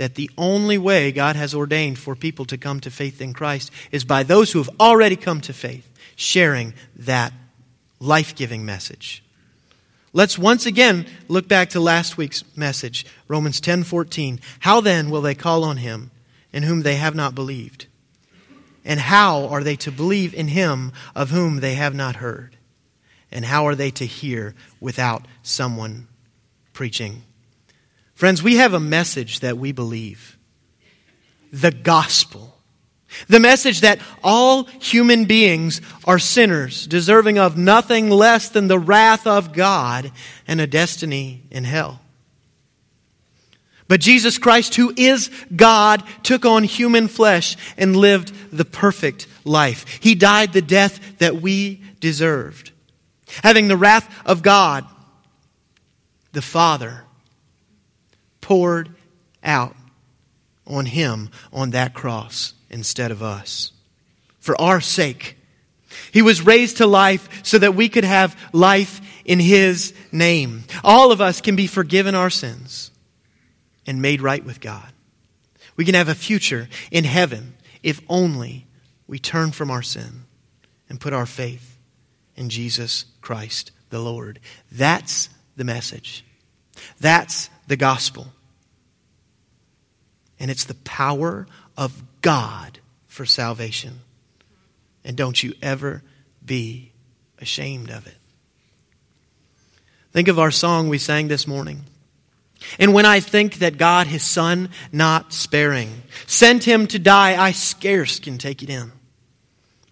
that 0.00 0.14
the 0.14 0.30
only 0.38 0.78
way 0.78 1.12
God 1.12 1.36
has 1.36 1.54
ordained 1.54 1.98
for 1.98 2.16
people 2.16 2.46
to 2.46 2.56
come 2.56 2.80
to 2.80 2.90
faith 2.90 3.20
in 3.20 3.34
Christ 3.34 3.70
is 3.92 4.02
by 4.02 4.22
those 4.22 4.50
who 4.50 4.58
have 4.58 4.70
already 4.80 5.14
come 5.14 5.42
to 5.42 5.52
faith, 5.52 5.86
sharing 6.16 6.72
that 6.96 7.34
life 7.98 8.34
giving 8.34 8.64
message. 8.64 9.22
Let's 10.14 10.38
once 10.38 10.64
again 10.64 11.04
look 11.28 11.48
back 11.48 11.68
to 11.70 11.80
last 11.80 12.16
week's 12.16 12.44
message, 12.56 13.04
Romans 13.28 13.60
10:14. 13.60 14.40
How 14.60 14.80
then 14.80 15.10
will 15.10 15.20
they 15.20 15.34
call 15.34 15.64
on 15.64 15.76
him 15.76 16.10
in 16.50 16.62
whom 16.62 16.80
they 16.80 16.96
have 16.96 17.14
not 17.14 17.34
believed? 17.34 17.84
And 18.86 19.00
how 19.00 19.48
are 19.48 19.62
they 19.62 19.76
to 19.76 19.92
believe 19.92 20.32
in 20.32 20.48
him 20.48 20.92
of 21.14 21.28
whom 21.28 21.60
they 21.60 21.74
have 21.74 21.94
not 21.94 22.16
heard? 22.16 22.56
And 23.30 23.44
how 23.44 23.66
are 23.66 23.74
they 23.74 23.90
to 23.90 24.06
hear 24.06 24.54
without 24.80 25.26
someone 25.42 26.08
preaching? 26.72 27.24
Friends, 28.20 28.42
we 28.42 28.56
have 28.56 28.74
a 28.74 28.80
message 28.80 29.40
that 29.40 29.56
we 29.56 29.72
believe 29.72 30.36
the 31.54 31.70
gospel. 31.70 32.54
The 33.28 33.40
message 33.40 33.80
that 33.80 33.98
all 34.22 34.64
human 34.64 35.24
beings 35.24 35.80
are 36.04 36.18
sinners, 36.18 36.86
deserving 36.86 37.38
of 37.38 37.56
nothing 37.56 38.10
less 38.10 38.50
than 38.50 38.68
the 38.68 38.78
wrath 38.78 39.26
of 39.26 39.54
God 39.54 40.12
and 40.46 40.60
a 40.60 40.66
destiny 40.66 41.44
in 41.50 41.64
hell. 41.64 42.02
But 43.88 44.02
Jesus 44.02 44.36
Christ, 44.36 44.74
who 44.74 44.92
is 44.98 45.30
God, 45.56 46.02
took 46.22 46.44
on 46.44 46.62
human 46.64 47.08
flesh 47.08 47.56
and 47.78 47.96
lived 47.96 48.34
the 48.52 48.66
perfect 48.66 49.28
life. 49.46 49.86
He 49.98 50.14
died 50.14 50.52
the 50.52 50.60
death 50.60 51.16
that 51.20 51.40
we 51.40 51.82
deserved. 52.00 52.70
Having 53.42 53.68
the 53.68 53.78
wrath 53.78 54.14
of 54.26 54.42
God, 54.42 54.84
the 56.32 56.42
Father, 56.42 57.04
poured 58.50 58.92
out 59.44 59.76
on 60.66 60.84
him 60.84 61.30
on 61.52 61.70
that 61.70 61.94
cross 61.94 62.52
instead 62.68 63.12
of 63.12 63.22
us. 63.22 63.70
For 64.40 64.60
our 64.60 64.80
sake. 64.80 65.38
He 66.10 66.20
was 66.20 66.42
raised 66.42 66.78
to 66.78 66.86
life 66.88 67.44
so 67.44 67.58
that 67.58 67.76
we 67.76 67.88
could 67.88 68.02
have 68.02 68.36
life 68.52 69.00
in 69.24 69.38
his 69.38 69.94
name. 70.10 70.64
All 70.82 71.12
of 71.12 71.20
us 71.20 71.40
can 71.40 71.54
be 71.54 71.68
forgiven 71.68 72.16
our 72.16 72.28
sins 72.28 72.90
and 73.86 74.02
made 74.02 74.20
right 74.20 74.44
with 74.44 74.60
God. 74.60 74.92
We 75.76 75.84
can 75.84 75.94
have 75.94 76.08
a 76.08 76.14
future 76.16 76.68
in 76.90 77.04
heaven 77.04 77.54
if 77.84 78.00
only 78.08 78.66
we 79.06 79.20
turn 79.20 79.52
from 79.52 79.70
our 79.70 79.82
sin 79.82 80.24
and 80.88 81.00
put 81.00 81.12
our 81.12 81.26
faith 81.26 81.78
in 82.34 82.48
Jesus 82.48 83.04
Christ 83.20 83.70
the 83.90 84.00
Lord. 84.00 84.40
That's 84.72 85.28
the 85.54 85.62
message. 85.62 86.24
That's 87.00 87.48
the 87.68 87.76
gospel. 87.76 88.32
And 90.40 90.50
it's 90.50 90.64
the 90.64 90.74
power 90.74 91.46
of 91.76 92.02
God 92.22 92.80
for 93.06 93.26
salvation. 93.26 94.00
And 95.04 95.16
don't 95.16 95.40
you 95.40 95.54
ever 95.62 96.02
be 96.44 96.90
ashamed 97.38 97.90
of 97.90 98.06
it. 98.06 98.16
Think 100.12 100.28
of 100.28 100.38
our 100.38 100.50
song 100.50 100.88
we 100.88 100.98
sang 100.98 101.28
this 101.28 101.46
morning. 101.46 101.84
And 102.78 102.92
when 102.92 103.06
I 103.06 103.20
think 103.20 103.56
that 103.56 103.78
God, 103.78 104.06
his 104.06 104.22
son, 104.22 104.70
not 104.92 105.32
sparing, 105.32 106.02
sent 106.26 106.64
him 106.64 106.86
to 106.88 106.98
die, 106.98 107.40
I 107.40 107.52
scarce 107.52 108.18
can 108.18 108.38
take 108.38 108.62
it 108.62 108.70
in. 108.70 108.92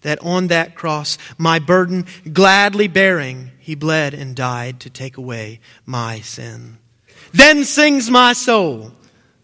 That 0.01 0.19
on 0.19 0.47
that 0.47 0.75
cross, 0.75 1.17
my 1.37 1.59
burden 1.59 2.05
gladly 2.31 2.87
bearing, 2.87 3.51
he 3.59 3.75
bled 3.75 4.13
and 4.13 4.35
died 4.35 4.79
to 4.81 4.89
take 4.89 5.17
away 5.17 5.59
my 5.85 6.21
sin. 6.21 6.77
Then 7.33 7.63
sings 7.63 8.09
my 8.09 8.33
soul, 8.33 8.91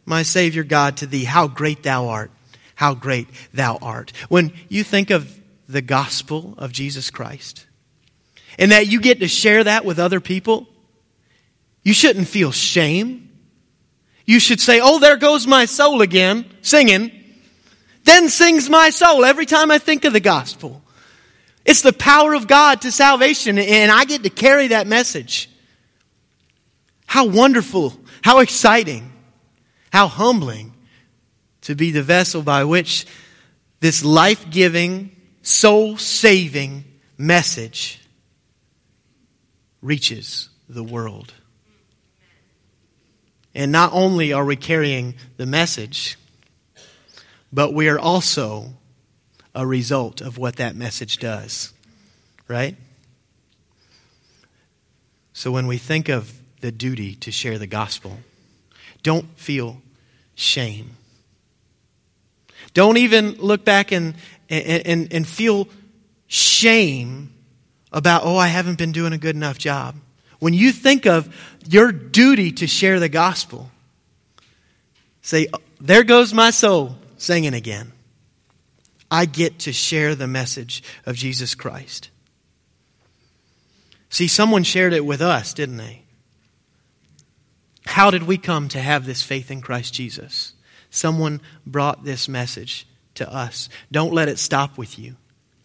my 0.06 0.24
Savior 0.24 0.64
God, 0.64 0.98
to 0.98 1.08
thee, 1.08 1.24
how 1.24 1.48
great 1.48 1.84
thou 1.84 2.08
art, 2.08 2.32
how 2.76 2.94
great 2.94 3.28
thou 3.54 3.78
art. 3.82 4.12
When 4.30 4.54
you 4.70 4.84
think 4.84 5.10
of 5.10 5.40
the 5.68 5.82
gospel 5.82 6.54
of 6.58 6.72
Jesus 6.72 7.10
Christ, 7.10 7.66
and 8.58 8.72
that 8.72 8.88
you 8.88 9.02
get 9.02 9.20
to 9.20 9.28
share 9.28 9.64
that 9.64 9.84
with 9.86 10.00
other 10.00 10.20
people, 10.20 10.68
you 11.84 11.94
shouldn't 11.94 12.28
feel 12.28 12.52
shame. 12.52 13.30
You 14.26 14.40
should 14.40 14.62
say, 14.62 14.80
Oh, 14.82 15.00
there 15.00 15.18
goes 15.18 15.46
my 15.46 15.66
soul 15.66 16.02
again, 16.02 16.46
singing. 16.62 17.12
Then 18.04 18.30
sings 18.30 18.70
my 18.70 18.92
soul 18.92 19.26
every 19.26 19.46
time 19.46 19.72
I 19.72 19.78
think 19.78 20.06
of 20.06 20.14
the 20.14 20.20
gospel. 20.20 20.82
It's 21.66 21.82
the 21.82 21.94
power 21.94 22.34
of 22.36 22.48
God 22.48 22.82
to 22.82 22.92
salvation, 22.92 23.58
and 23.58 23.92
I 23.92 24.06
get 24.06 24.24
to 24.24 24.30
carry 24.30 24.68
that 24.68 24.86
message. 24.86 25.50
How 27.08 27.26
wonderful, 27.26 27.94
how 28.22 28.40
exciting, 28.40 29.12
how 29.96 30.10
humbling 30.10 30.74
to 31.62 31.74
be 31.74 31.90
the 31.90 32.04
vessel 32.04 32.42
by 32.42 32.66
which 32.66 33.06
this 33.80 34.04
life 34.04 34.50
giving, 34.50 35.10
soul 35.42 35.96
saving 35.96 36.84
message 37.18 38.02
reaches 39.82 40.50
the 40.68 40.84
world. 40.84 41.34
And 43.54 43.72
not 43.72 43.94
only 43.94 44.34
are 44.34 44.44
we 44.44 44.58
carrying 44.58 45.16
the 45.38 45.46
message, 45.46 46.18
but 47.54 47.74
we 47.74 47.88
are 47.88 47.98
also 47.98 48.74
a 49.54 49.66
result 49.66 50.20
of 50.20 50.38
what 50.38 50.58
that 50.58 50.76
message 50.76 51.20
does. 51.20 51.72
Right? 52.50 52.76
So 55.32 55.54
when 55.54 55.68
we 55.68 55.78
think 55.78 56.10
of 56.10 56.34
the 56.60 56.74
duty 56.74 57.16
to 57.16 57.32
share 57.32 57.58
the 57.58 57.66
gospel, 57.66 58.18
don't 59.06 59.28
feel 59.38 59.80
shame. 60.34 60.98
Don't 62.74 62.98
even 62.98 63.36
look 63.36 63.64
back 63.64 63.92
and, 63.92 64.16
and, 64.50 65.14
and 65.14 65.28
feel 65.28 65.68
shame 66.26 67.32
about, 67.92 68.24
oh, 68.26 68.36
I 68.36 68.48
haven't 68.48 68.80
been 68.80 68.92
doing 68.92 69.14
a 69.14 69.20
good 69.20 69.36
enough 69.36 69.60
job. 69.60 69.96
When 70.40 70.56
you 70.56 70.72
think 70.72 71.06
of 71.06 71.34
your 71.70 71.92
duty 71.92 72.52
to 72.54 72.66
share 72.66 73.00
the 73.00 73.08
gospel, 73.08 73.70
say, 75.22 75.48
oh, 75.54 75.60
there 75.80 76.04
goes 76.04 76.34
my 76.34 76.50
soul 76.50 76.96
singing 77.18 77.54
again. 77.54 77.92
I 79.12 79.26
get 79.26 79.60
to 79.60 79.72
share 79.72 80.16
the 80.16 80.28
message 80.28 80.82
of 81.06 81.16
Jesus 81.16 81.54
Christ. 81.54 82.10
See, 84.10 84.28
someone 84.28 84.64
shared 84.64 84.94
it 84.94 85.06
with 85.06 85.22
us, 85.22 85.54
didn't 85.54 85.78
they? 85.78 86.05
How 87.86 88.12
did 88.12 88.24
we 88.24 88.38
come 88.38 88.68
to 88.70 88.80
have 88.80 89.06
this 89.06 89.22
faith 89.22 89.52
in 89.52 89.62
Christ 89.62 89.94
Jesus? 89.94 90.54
Someone 90.90 91.42
brought 91.66 92.04
this 92.04 92.28
message 92.28 92.88
to 93.16 93.32
us. 93.32 93.70
Don't 93.92 94.14
let 94.14 94.28
it 94.28 94.40
stop 94.40 94.78
with 94.78 95.00
you. 95.00 95.16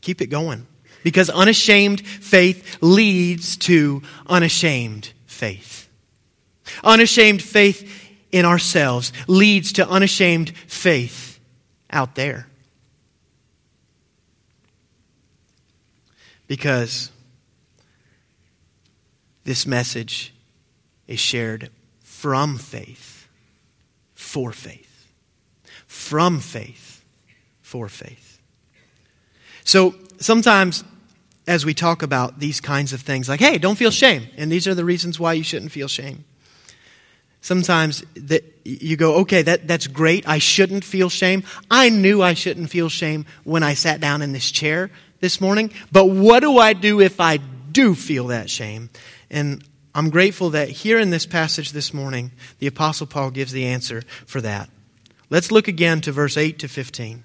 Keep 0.00 0.20
it 0.20 0.26
going. 0.26 0.66
Because 1.02 1.30
unashamed 1.30 2.06
faith 2.06 2.78
leads 2.80 3.56
to 3.58 4.02
unashamed 4.26 5.12
faith. 5.26 5.88
Unashamed 6.84 7.42
faith 7.42 8.10
in 8.30 8.44
ourselves 8.44 9.12
leads 9.26 9.72
to 9.72 9.88
unashamed 9.88 10.50
faith 10.66 11.40
out 11.90 12.14
there. 12.14 12.46
Because 16.46 17.10
this 19.44 19.66
message 19.66 20.34
is 21.06 21.18
shared 21.18 21.70
from 22.20 22.58
faith 22.58 23.26
for 24.14 24.52
faith. 24.52 25.10
From 25.86 26.38
faith 26.38 27.02
for 27.62 27.88
faith. 27.88 28.42
So 29.64 29.94
sometimes 30.18 30.84
as 31.46 31.64
we 31.64 31.72
talk 31.72 32.02
about 32.02 32.38
these 32.38 32.60
kinds 32.60 32.92
of 32.92 33.00
things, 33.00 33.26
like, 33.26 33.40
hey, 33.40 33.56
don't 33.56 33.76
feel 33.76 33.90
shame. 33.90 34.26
And 34.36 34.52
these 34.52 34.68
are 34.68 34.74
the 34.74 34.84
reasons 34.84 35.18
why 35.18 35.32
you 35.32 35.42
shouldn't 35.42 35.72
feel 35.72 35.88
shame. 35.88 36.26
Sometimes 37.40 38.04
that 38.16 38.44
you 38.64 38.98
go, 38.98 39.14
okay, 39.20 39.40
that, 39.40 39.66
that's 39.66 39.86
great. 39.86 40.28
I 40.28 40.40
shouldn't 40.40 40.84
feel 40.84 41.08
shame. 41.08 41.42
I 41.70 41.88
knew 41.88 42.20
I 42.20 42.34
shouldn't 42.34 42.68
feel 42.68 42.90
shame 42.90 43.24
when 43.44 43.62
I 43.62 43.72
sat 43.72 43.98
down 43.98 44.20
in 44.20 44.32
this 44.32 44.50
chair 44.50 44.90
this 45.20 45.40
morning. 45.40 45.72
But 45.90 46.10
what 46.10 46.40
do 46.40 46.58
I 46.58 46.74
do 46.74 47.00
if 47.00 47.18
I 47.18 47.38
do 47.38 47.94
feel 47.94 48.26
that 48.26 48.50
shame? 48.50 48.90
And 49.30 49.64
I'm 50.00 50.08
grateful 50.08 50.48
that 50.50 50.70
here 50.70 50.98
in 50.98 51.10
this 51.10 51.26
passage 51.26 51.72
this 51.72 51.92
morning, 51.92 52.32
the 52.58 52.66
Apostle 52.66 53.06
Paul 53.06 53.30
gives 53.30 53.52
the 53.52 53.66
answer 53.66 54.00
for 54.24 54.40
that. 54.40 54.70
Let's 55.28 55.52
look 55.52 55.68
again 55.68 56.00
to 56.00 56.10
verse 56.10 56.38
8 56.38 56.58
to 56.60 56.68
15. 56.68 57.22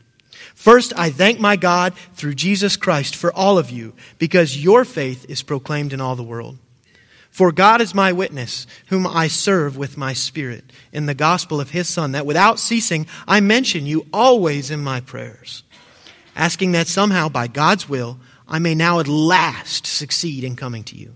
First, 0.55 0.91
I 0.97 1.09
thank 1.09 1.39
my 1.39 1.55
God 1.55 1.93
through 2.15 2.33
Jesus 2.33 2.75
Christ 2.75 3.15
for 3.15 3.33
all 3.33 3.57
of 3.57 3.69
you, 3.69 3.93
because 4.19 4.61
your 4.61 4.83
faith 4.83 5.25
is 5.29 5.41
proclaimed 5.41 5.93
in 5.93 6.01
all 6.01 6.17
the 6.17 6.21
world. 6.21 6.57
For 7.29 7.53
God 7.53 7.79
is 7.79 7.95
my 7.95 8.11
witness, 8.11 8.67
whom 8.87 9.07
I 9.07 9.29
serve 9.29 9.77
with 9.77 9.95
my 9.95 10.11
spirit, 10.11 10.65
in 10.91 11.05
the 11.05 11.13
gospel 11.13 11.61
of 11.61 11.69
his 11.69 11.87
Son, 11.87 12.11
that 12.11 12.25
without 12.25 12.59
ceasing 12.59 13.07
I 13.25 13.39
mention 13.39 13.85
you 13.85 14.05
always 14.11 14.69
in 14.69 14.81
my 14.81 14.99
prayers, 14.99 15.63
asking 16.35 16.73
that 16.73 16.87
somehow, 16.87 17.29
by 17.29 17.47
God's 17.47 17.87
will, 17.87 18.19
I 18.49 18.59
may 18.59 18.75
now 18.75 18.99
at 18.99 19.07
last 19.07 19.87
succeed 19.87 20.43
in 20.43 20.57
coming 20.57 20.83
to 20.83 20.97
you. 20.97 21.15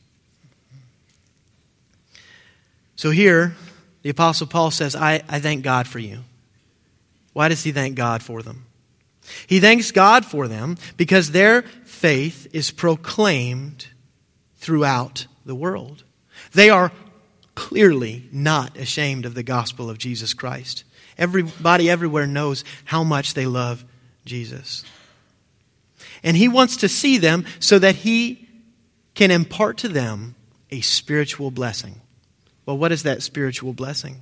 So 3.01 3.09
here, 3.09 3.55
the 4.03 4.11
Apostle 4.11 4.45
Paul 4.45 4.69
says, 4.69 4.95
I, 4.95 5.23
I 5.27 5.39
thank 5.39 5.63
God 5.63 5.87
for 5.87 5.97
you. 5.97 6.19
Why 7.33 7.47
does 7.47 7.63
he 7.63 7.71
thank 7.71 7.95
God 7.95 8.21
for 8.21 8.43
them? 8.43 8.67
He 9.47 9.59
thanks 9.59 9.89
God 9.89 10.23
for 10.23 10.47
them 10.47 10.77
because 10.97 11.31
their 11.31 11.63
faith 11.63 12.47
is 12.53 12.69
proclaimed 12.69 13.87
throughout 14.57 15.25
the 15.47 15.55
world. 15.55 16.03
They 16.51 16.69
are 16.69 16.91
clearly 17.55 18.29
not 18.31 18.77
ashamed 18.77 19.25
of 19.25 19.33
the 19.33 19.41
gospel 19.41 19.89
of 19.89 19.97
Jesus 19.97 20.35
Christ. 20.35 20.83
Everybody 21.17 21.89
everywhere 21.89 22.27
knows 22.27 22.63
how 22.85 23.03
much 23.03 23.33
they 23.33 23.47
love 23.47 23.83
Jesus. 24.25 24.85
And 26.21 26.37
he 26.37 26.47
wants 26.47 26.77
to 26.77 26.87
see 26.87 27.17
them 27.17 27.47
so 27.59 27.79
that 27.79 27.95
he 27.95 28.47
can 29.15 29.31
impart 29.31 29.79
to 29.79 29.89
them 29.89 30.35
a 30.69 30.81
spiritual 30.81 31.49
blessing. 31.49 31.99
Well, 32.65 32.77
what 32.77 32.91
is 32.91 33.03
that 33.03 33.23
spiritual 33.23 33.73
blessing? 33.73 34.21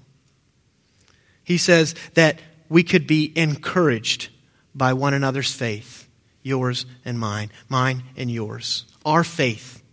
He 1.44 1.58
says 1.58 1.96
that 2.14 2.40
we 2.70 2.84
could 2.84 3.08
be 3.08 3.34
encouraged 3.36 4.30
by 4.76 4.94
one 4.94 5.14
another's 5.14 5.52
faith, 5.52 6.08
yours 6.44 6.86
and 7.04 7.20
mine, 7.20 7.52
mine 7.68 8.04
and 8.16 8.30
yours. 8.30 8.86
Our 9.06 9.24
faith, 9.24 9.84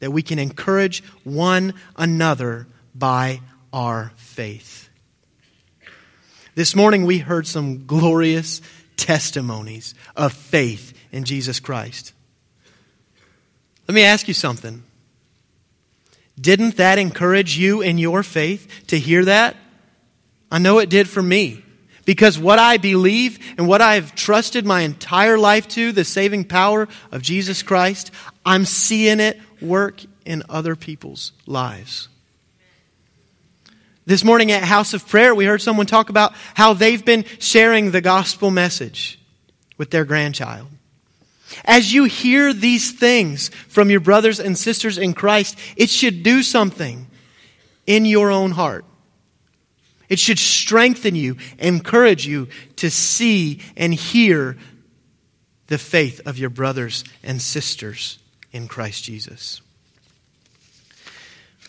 that 0.00 0.10
we 0.10 0.22
can 0.22 0.38
encourage 0.38 1.02
one 1.22 1.74
another 1.96 2.66
by 2.94 3.40
our 3.72 4.12
faith. 4.16 4.88
This 6.54 6.76
morning 6.76 7.04
we 7.04 7.18
heard 7.18 7.46
some 7.46 7.86
glorious 7.86 8.60
testimonies 8.96 9.94
of 10.16 10.32
faith 10.32 10.92
in 11.10 11.24
Jesus 11.24 11.58
Christ. 11.58 12.12
Let 13.88 13.94
me 13.94 14.04
ask 14.04 14.28
you 14.28 14.34
something. 14.34 14.82
Didn't 16.40 16.76
that 16.76 16.98
encourage 16.98 17.56
you 17.56 17.80
in 17.80 17.98
your 17.98 18.22
faith 18.22 18.68
to 18.88 18.98
hear 18.98 19.24
that? 19.26 19.56
I 20.50 20.58
know 20.58 20.78
it 20.78 20.88
did 20.88 21.08
for 21.08 21.22
me. 21.22 21.62
Because 22.04 22.38
what 22.38 22.58
I 22.58 22.76
believe 22.76 23.38
and 23.56 23.66
what 23.66 23.80
I've 23.80 24.14
trusted 24.14 24.66
my 24.66 24.82
entire 24.82 25.38
life 25.38 25.66
to, 25.68 25.90
the 25.90 26.04
saving 26.04 26.44
power 26.44 26.86
of 27.10 27.22
Jesus 27.22 27.62
Christ, 27.62 28.10
I'm 28.44 28.66
seeing 28.66 29.20
it 29.20 29.40
work 29.62 30.02
in 30.26 30.42
other 30.48 30.76
people's 30.76 31.32
lives. 31.46 32.08
This 34.06 34.22
morning 34.22 34.52
at 34.52 34.62
House 34.64 34.92
of 34.92 35.08
Prayer, 35.08 35.34
we 35.34 35.46
heard 35.46 35.62
someone 35.62 35.86
talk 35.86 36.10
about 36.10 36.34
how 36.52 36.74
they've 36.74 37.02
been 37.02 37.24
sharing 37.38 37.90
the 37.90 38.02
gospel 38.02 38.50
message 38.50 39.18
with 39.78 39.90
their 39.90 40.04
grandchild. 40.04 40.68
As 41.64 41.92
you 41.92 42.04
hear 42.04 42.52
these 42.52 42.92
things 42.92 43.48
from 43.68 43.90
your 43.90 44.00
brothers 44.00 44.40
and 44.40 44.56
sisters 44.56 44.98
in 44.98 45.14
Christ, 45.14 45.58
it 45.76 45.90
should 45.90 46.22
do 46.22 46.42
something 46.42 47.06
in 47.86 48.04
your 48.04 48.30
own 48.30 48.52
heart. 48.52 48.84
It 50.08 50.18
should 50.18 50.38
strengthen 50.38 51.14
you, 51.14 51.36
encourage 51.58 52.26
you 52.26 52.48
to 52.76 52.90
see 52.90 53.60
and 53.76 53.94
hear 53.94 54.56
the 55.68 55.78
faith 55.78 56.20
of 56.26 56.38
your 56.38 56.50
brothers 56.50 57.04
and 57.22 57.40
sisters 57.40 58.18
in 58.52 58.68
Christ 58.68 59.04
Jesus. 59.04 59.60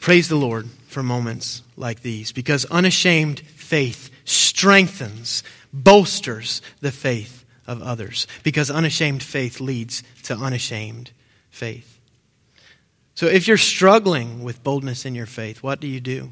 Praise 0.02 0.28
the 0.28 0.36
Lord 0.36 0.69
for 0.88 1.02
moments 1.02 1.63
like 1.78 2.02
these 2.02 2.32
because 2.32 2.65
unashamed 2.65 3.39
faith 3.39 4.10
strengthens, 4.26 5.43
bolsters 5.74 6.62
the 6.82 6.91
faith 6.91 7.44
of 7.67 7.82
others 7.82 8.28
because 8.43 8.69
unashamed 8.69 9.23
faith 9.23 9.60
leads 9.60 10.04
to 10.23 10.36
unashamed 10.36 11.12
faith. 11.49 11.99
So 13.15 13.28
if 13.28 13.47
you're 13.47 13.58
struggling 13.58 14.43
with 14.43 14.63
boldness 14.63 15.06
in 15.06 15.15
your 15.15 15.25
faith, 15.25 15.63
what 15.63 15.80
do 15.80 15.88
you 15.88 15.99
do? 15.99 16.32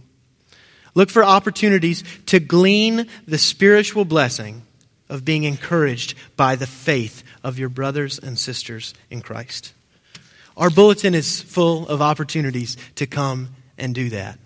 Look 0.96 1.10
for 1.10 1.24
opportunities 1.24 2.04
to 2.28 2.39
glean 2.39 3.08
the 3.26 3.38
spiritual 3.38 4.06
blessing 4.06 4.63
of 5.10 5.26
being 5.26 5.43
encouraged 5.43 6.15
by 6.36 6.56
the 6.56 6.67
faith 6.67 7.24
of 7.43 7.58
your 7.58 7.69
brothers 7.69 8.19
and 8.19 8.38
sisters 8.38 8.93
in 9.10 9.22
Christ. 9.22 9.74
Our 10.56 10.69
bulletin 10.69 11.15
is 11.15 11.41
full 11.41 11.88
of 11.88 12.02
opportunities 12.02 12.78
to 12.96 13.08
come 13.08 13.50
and 13.78 13.96
do 13.96 14.10
that. 14.10 14.38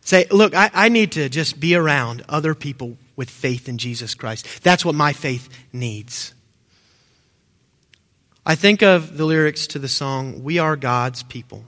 Say, 0.00 0.26
look, 0.30 0.54
I, 0.54 0.70
I, 0.72 0.88
need 0.88 1.12
to 1.12 1.28
just 1.28 1.58
be 1.58 1.74
around 1.74 2.24
other 2.28 2.54
people 2.54 2.96
with 3.16 3.30
faith 3.30 3.68
in 3.68 3.78
Jesus 3.78 4.14
Christ. 4.14 4.62
That's 4.62 4.84
what 4.84 4.94
my 4.94 5.12
faith 5.12 5.48
needs. 5.72 6.34
I 8.44 8.54
think 8.54 8.82
of 8.82 9.16
the 9.16 9.24
lyrics 9.24 9.66
to 9.68 9.80
the 9.80 9.88
song, 9.88 10.44
We 10.44 10.58
Are 10.58 10.76
God's 10.76 11.24
People. 11.24 11.64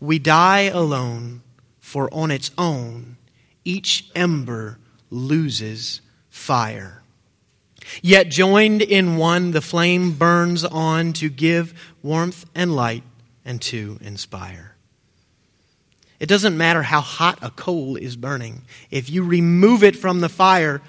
We 0.00 0.18
die 0.18 0.62
alone, 0.62 1.42
for 1.78 2.12
on 2.12 2.30
its 2.30 2.50
own, 2.58 3.16
each 3.64 4.10
ember 4.14 4.78
loses 5.10 6.00
fire. 6.28 7.02
Yet 8.02 8.30
joined 8.30 8.82
in 8.82 9.16
one, 9.16 9.52
the 9.52 9.60
flame 9.60 10.12
burns 10.12 10.64
on 10.64 11.12
to 11.14 11.28
give 11.28 11.74
warmth 12.02 12.46
and 12.54 12.74
light 12.74 13.04
and 13.44 13.60
to 13.62 13.98
inspire. 14.00 14.73
It 16.24 16.28
doesn't 16.28 16.56
matter 16.56 16.82
how 16.82 17.02
hot 17.02 17.38
a 17.42 17.50
coal 17.50 17.96
is 17.96 18.16
burning. 18.16 18.62
If 18.90 19.10
you 19.10 19.22
remove 19.22 19.84
it 19.84 19.94
from 19.94 20.20
the 20.20 20.30
fire, 20.30 20.80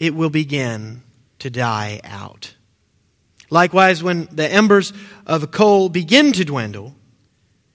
it 0.00 0.16
will 0.16 0.30
begin 0.30 1.04
to 1.38 1.48
die 1.48 2.00
out. 2.02 2.56
Likewise, 3.50 4.02
when 4.02 4.26
the 4.32 4.52
embers 4.52 4.92
of 5.28 5.44
a 5.44 5.46
coal 5.46 5.90
begin 5.90 6.32
to 6.32 6.44
dwindle, 6.44 6.96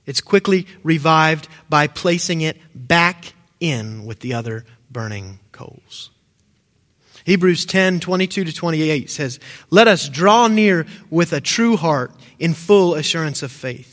it's 0.06 0.20
quickly 0.20 0.68
revived 0.84 1.48
by 1.70 1.88
placing 1.88 2.42
it 2.42 2.58
back 2.76 3.34
in 3.62 4.04
with 4.04 4.20
the 4.20 4.34
other 4.34 4.66
burning 4.92 5.40
coals. 5.54 6.12
Hebrews 7.24 7.66
10 7.66 8.02
22 8.02 8.44
to 8.44 8.54
28 8.54 9.10
says, 9.10 9.40
Let 9.70 9.88
us 9.88 10.10
draw 10.10 10.50
near 10.50 10.86
with 11.10 11.32
a 11.32 11.40
true 11.40 11.78
heart 11.78 12.12
in 12.40 12.54
full 12.54 12.94
assurance 12.96 13.42
of 13.42 13.54
faith, 13.54 13.93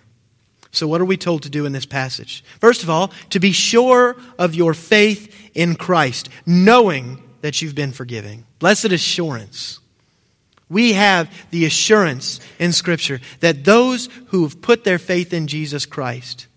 So, 0.71 0.87
what 0.87 1.01
are 1.01 1.05
we 1.05 1.17
told 1.17 1.43
to 1.43 1.49
do 1.49 1.65
in 1.65 1.73
this 1.73 1.85
passage? 1.85 2.43
First 2.59 2.83
of 2.83 2.89
all, 2.89 3.11
to 3.31 3.39
be 3.39 3.51
sure 3.51 4.15
of 4.39 4.55
your 4.55 4.73
faith 4.73 5.51
in 5.53 5.75
Christ, 5.75 6.29
knowing 6.45 7.21
that 7.41 7.61
you've 7.61 7.75
been 7.75 7.91
forgiven. 7.91 8.45
Blessed 8.59 8.85
assurance. 8.85 9.79
We 10.69 10.93
have 10.93 11.29
the 11.51 11.65
assurance 11.65 12.39
in 12.57 12.71
Scripture 12.71 13.19
that 13.41 13.65
those 13.65 14.07
who 14.27 14.43
have 14.43 14.61
put 14.61 14.85
their 14.85 14.99
faith 14.99 15.33
in 15.33 15.47
Jesus 15.47 15.85
Christ 15.85 16.47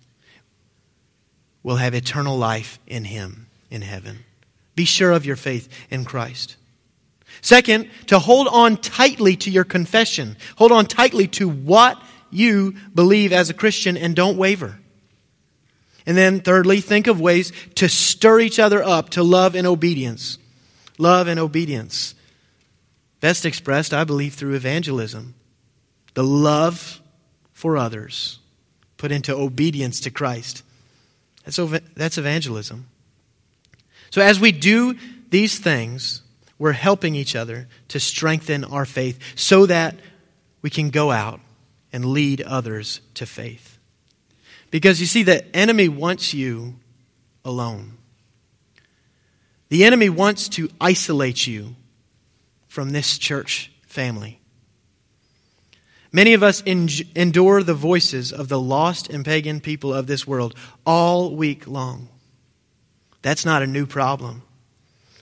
will 1.64 1.76
have 1.76 1.94
eternal 1.94 2.38
life 2.38 2.78
in 2.86 3.04
Him 3.04 3.48
in 3.70 3.82
heaven. 3.82 4.20
Be 4.76 4.84
sure 4.84 5.10
of 5.10 5.26
your 5.26 5.34
faith 5.34 5.68
in 5.90 6.04
Christ. 6.04 6.56
Second, 7.40 7.90
to 8.06 8.20
hold 8.20 8.46
on 8.48 8.76
tightly 8.76 9.34
to 9.36 9.50
your 9.50 9.64
confession. 9.64 10.36
Hold 10.56 10.70
on 10.70 10.86
tightly 10.86 11.26
to 11.28 11.48
what 11.48 12.00
you 12.34 12.74
believe 12.94 13.32
as 13.32 13.50
a 13.50 13.54
Christian 13.54 13.96
and 13.96 14.14
don't 14.14 14.36
waver. 14.36 14.78
And 16.06 16.16
then, 16.16 16.40
thirdly, 16.40 16.80
think 16.80 17.06
of 17.06 17.20
ways 17.20 17.52
to 17.76 17.88
stir 17.88 18.40
each 18.40 18.58
other 18.58 18.82
up 18.82 19.10
to 19.10 19.22
love 19.22 19.54
and 19.54 19.66
obedience. 19.66 20.38
Love 20.98 21.28
and 21.28 21.40
obedience. 21.40 22.14
Best 23.20 23.46
expressed, 23.46 23.94
I 23.94 24.04
believe, 24.04 24.34
through 24.34 24.54
evangelism. 24.54 25.34
The 26.12 26.24
love 26.24 27.00
for 27.52 27.78
others 27.78 28.38
put 28.98 29.12
into 29.12 29.34
obedience 29.34 30.00
to 30.00 30.10
Christ. 30.10 30.62
That's, 31.44 31.58
that's 31.96 32.18
evangelism. 32.18 32.86
So 34.10 34.20
as 34.20 34.38
we 34.38 34.52
do 34.52 34.96
these 35.30 35.58
things, 35.58 36.22
we're 36.58 36.72
helping 36.72 37.14
each 37.14 37.34
other 37.34 37.66
to 37.88 37.98
strengthen 37.98 38.64
our 38.64 38.84
faith 38.84 39.18
so 39.34 39.66
that 39.66 39.96
we 40.62 40.70
can 40.70 40.90
go 40.90 41.10
out 41.10 41.40
and 41.94 42.04
lead 42.04 42.42
others 42.42 43.00
to 43.14 43.24
faith. 43.24 43.78
Because 44.72 45.00
you 45.00 45.06
see, 45.06 45.22
the 45.22 45.56
enemy 45.56 45.88
wants 45.88 46.34
you 46.34 46.74
alone. 47.44 47.92
The 49.68 49.84
enemy 49.84 50.08
wants 50.08 50.48
to 50.50 50.68
isolate 50.80 51.46
you 51.46 51.76
from 52.66 52.90
this 52.90 53.16
church 53.16 53.70
family. 53.86 54.40
Many 56.10 56.34
of 56.34 56.42
us 56.42 56.62
endure 56.62 57.62
the 57.62 57.74
voices 57.74 58.32
of 58.32 58.48
the 58.48 58.60
lost 58.60 59.08
and 59.08 59.24
pagan 59.24 59.60
people 59.60 59.94
of 59.94 60.08
this 60.08 60.26
world 60.26 60.56
all 60.84 61.36
week 61.36 61.68
long. 61.68 62.08
That's 63.22 63.44
not 63.44 63.62
a 63.62 63.68
new 63.68 63.86
problem. 63.86 64.42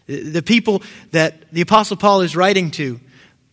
The 0.07 0.43
people 0.43 0.83
that 1.11 1.53
the 1.53 1.61
Apostle 1.61 1.99
Paul 1.99 2.23
is 2.23 2.35
writing 2.35 2.71
to, 2.73 2.99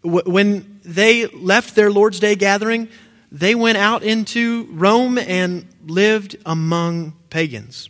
when 0.03 0.79
they 0.85 1.27
left 1.27 1.75
their 1.75 1.91
Lord's 1.91 2.21
Day 2.21 2.35
gathering, 2.35 2.87
they 3.31 3.55
went 3.55 3.77
out 3.77 4.03
into 4.03 4.67
Rome 4.71 5.17
and 5.17 5.67
lived 5.85 6.37
among 6.45 7.13
pagans, 7.29 7.89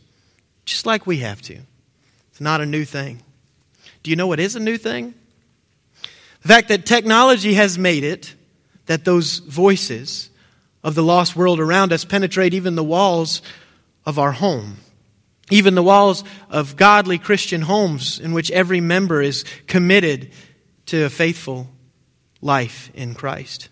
just 0.66 0.86
like 0.86 1.08
we 1.08 1.18
have 1.18 1.42
to. 1.44 1.60
It's 2.32 2.42
not 2.42 2.62
a 2.62 2.66
new 2.66 2.86
thing. 2.86 3.22
Do 4.04 4.10
you 4.10 4.16
know 4.16 4.28
what 4.28 4.40
is 4.40 4.56
a 4.56 4.60
new 4.60 4.78
thing? 4.78 5.14
The 6.42 6.48
fact 6.48 6.70
that 6.70 6.86
technology 6.86 7.54
has 7.54 7.78
made 7.78 8.04
it 8.04 8.34
that 8.86 9.06
those 9.06 9.40
voices 9.40 10.30
of 10.84 10.96
the 10.96 11.04
lost 11.04 11.36
world 11.36 11.60
around 11.60 11.92
us 11.94 12.06
penetrate 12.06 12.54
even 12.54 12.76
the 12.76 12.84
walls 12.84 13.42
of 14.06 14.18
our 14.18 14.32
home, 14.32 14.78
even 15.50 15.76
the 15.76 15.84
walls 15.84 16.24
of 16.50 16.76
godly 16.76 17.18
Christian 17.18 17.62
homes 17.62 18.20
in 18.20 18.34
which 18.34 18.50
every 18.52 18.82
member 18.82 19.22
is 19.22 19.44
committed 19.68 20.32
to 20.88 21.04
a 21.04 21.10
faithful 21.10 21.70
life 22.42 22.90
in 22.94 23.14
Christ. 23.14 23.70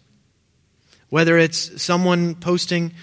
Whether 1.10 1.38
it's 1.38 1.82
someone 1.82 2.36
posting 2.36 2.94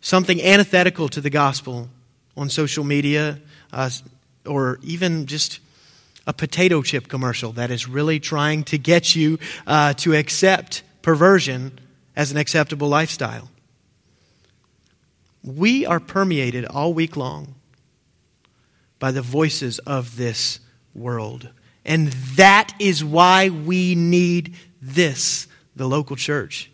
something 0.00 0.40
antithetical 0.42 1.08
to 1.08 1.20
the 1.20 1.30
gospel 1.30 1.88
on 2.36 2.48
social 2.48 2.84
media, 2.84 3.40
uh, 3.72 3.90
or 4.46 4.78
even 4.82 5.26
just 5.26 5.60
a 6.26 6.32
potato 6.32 6.82
chip 6.82 7.08
commercial 7.08 7.52
that 7.52 7.70
is 7.70 7.88
really 7.88 8.20
trying 8.20 8.64
to 8.64 8.78
get 8.78 9.14
you 9.14 9.38
uh, 9.66 9.92
to 9.94 10.14
accept 10.14 10.82
perversion 11.02 11.78
as 12.14 12.30
an 12.30 12.36
acceptable 12.36 12.88
lifestyle. 12.88 13.48
We 15.42 15.84
are 15.86 15.98
permeated 15.98 16.64
all 16.64 16.94
week 16.94 17.16
long 17.16 17.54
by 19.00 19.10
the 19.10 19.22
voices 19.22 19.80
of 19.80 20.16
this 20.16 20.60
world. 20.94 21.48
And 21.84 22.08
that 22.36 22.72
is 22.78 23.04
why 23.04 23.48
we 23.48 23.96
need 23.96 24.54
this, 24.80 25.48
the 25.74 25.88
local 25.88 26.14
church. 26.14 26.70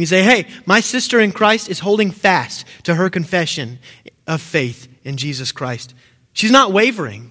We 0.00 0.06
say, 0.06 0.22
hey, 0.22 0.46
my 0.64 0.80
sister 0.80 1.20
in 1.20 1.30
Christ 1.30 1.68
is 1.68 1.80
holding 1.80 2.10
fast 2.10 2.64
to 2.84 2.94
her 2.94 3.10
confession 3.10 3.78
of 4.26 4.40
faith 4.40 4.88
in 5.04 5.18
Jesus 5.18 5.52
Christ. 5.52 5.94
She's 6.32 6.50
not 6.50 6.72
wavering 6.72 7.30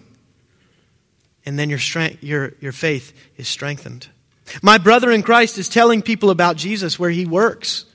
and 1.48 1.58
then 1.58 1.72
your, 1.72 1.80
strength, 1.80 2.24
your, 2.24 2.54
your 2.62 2.72
faith 2.72 3.12
is 3.38 3.48
strengthened. 3.48 4.08
My 4.62 4.78
brother 4.78 5.10
in 5.10 5.24
Christ 5.24 5.58
is 5.58 5.68
telling 5.68 6.04
people 6.04 6.30
about 6.30 6.58
Jesus 6.58 7.00
where 7.00 7.10
he 7.10 7.26
works. 7.26 7.86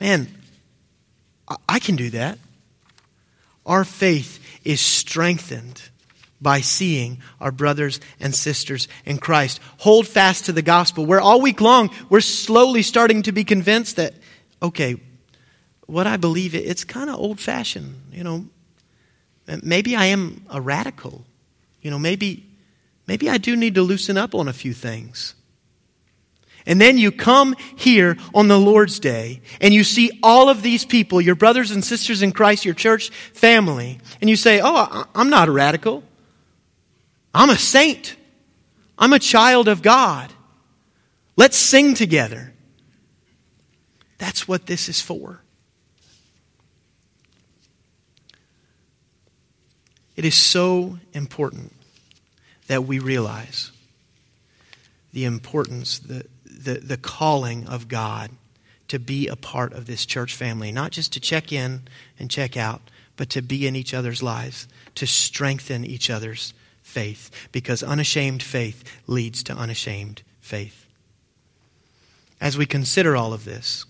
Man, 0.00 0.26
I 1.68 1.78
can 1.78 1.96
do 1.96 2.08
that. 2.10 2.38
Our 3.66 3.84
faith 3.84 4.42
is 4.64 4.80
strengthened 4.80 5.82
by 6.42 6.60
seeing 6.60 7.18
our 7.40 7.52
brothers 7.52 8.00
and 8.18 8.34
sisters 8.34 8.88
in 9.04 9.18
Christ. 9.18 9.60
Hold 9.78 10.08
fast 10.08 10.46
to 10.46 10.52
the 10.52 10.62
gospel, 10.62 11.06
where 11.06 11.20
all 11.20 11.40
week 11.40 11.60
long 11.60 11.90
we're 12.08 12.20
slowly 12.20 12.82
starting 12.82 13.22
to 13.22 13.32
be 13.32 13.44
convinced 13.44 13.96
that, 13.96 14.14
okay, 14.60 14.96
what 15.86 16.06
I 16.06 16.16
believe, 16.16 16.54
it's 16.54 16.84
kind 16.84 17.08
of 17.08 17.16
old 17.16 17.38
fashioned. 17.38 17.94
You 18.12 18.24
know, 18.24 18.46
maybe 19.62 19.94
I 19.94 20.06
am 20.06 20.44
a 20.50 20.60
radical. 20.60 21.24
You 21.80 21.90
know, 21.90 21.98
maybe 21.98 22.46
maybe 23.06 23.28
I 23.28 23.38
do 23.38 23.56
need 23.56 23.74
to 23.76 23.82
loosen 23.82 24.16
up 24.16 24.34
on 24.34 24.48
a 24.48 24.52
few 24.52 24.72
things. 24.72 25.34
And 26.64 26.80
then 26.80 26.96
you 26.96 27.10
come 27.10 27.56
here 27.76 28.16
on 28.34 28.46
the 28.46 28.58
Lord's 28.58 29.00
Day 29.00 29.40
and 29.60 29.74
you 29.74 29.82
see 29.82 30.18
all 30.22 30.48
of 30.48 30.62
these 30.62 30.84
people, 30.84 31.20
your 31.20 31.34
brothers 31.34 31.72
and 31.72 31.84
sisters 31.84 32.22
in 32.22 32.30
Christ, 32.30 32.64
your 32.64 32.74
church 32.74 33.10
family, 33.32 33.98
and 34.20 34.30
you 34.30 34.36
say, 34.36 34.60
Oh, 34.62 35.06
I'm 35.14 35.30
not 35.30 35.48
a 35.48 35.52
radical. 35.52 36.04
I'm 37.34 37.50
a 37.50 37.56
saint. 37.56 38.16
I'm 38.98 39.12
a 39.12 39.18
child 39.18 39.68
of 39.68 39.82
God. 39.82 40.32
Let's 41.36 41.56
sing 41.56 41.94
together. 41.94 42.52
That's 44.18 44.46
what 44.46 44.66
this 44.66 44.88
is 44.88 45.00
for. 45.00 45.40
It 50.14 50.24
is 50.24 50.34
so 50.34 50.98
important 51.14 51.72
that 52.66 52.84
we 52.84 52.98
realize 52.98 53.72
the 55.12 55.24
importance, 55.24 55.98
the, 55.98 56.26
the, 56.44 56.74
the 56.74 56.96
calling 56.96 57.66
of 57.66 57.88
God 57.88 58.30
to 58.88 58.98
be 58.98 59.26
a 59.26 59.36
part 59.36 59.72
of 59.72 59.86
this 59.86 60.04
church 60.04 60.34
family, 60.34 60.70
not 60.70 60.92
just 60.92 61.14
to 61.14 61.20
check 61.20 61.50
in 61.50 61.82
and 62.18 62.30
check 62.30 62.56
out, 62.56 62.82
but 63.16 63.30
to 63.30 63.40
be 63.40 63.66
in 63.66 63.74
each 63.74 63.94
other's 63.94 64.22
lives, 64.22 64.68
to 64.94 65.06
strengthen 65.06 65.84
each 65.84 66.10
other's 66.10 66.52
faith, 66.92 67.30
because 67.50 67.82
unashamed 67.82 68.42
faith 68.42 68.84
leads 69.06 69.42
to 69.44 69.56
unashamed 69.56 70.22
faith. 70.40 70.86
As 72.40 72.58
we 72.58 72.66
consider 72.66 73.16
all 73.16 73.32
of 73.32 73.44
this, 73.44 73.86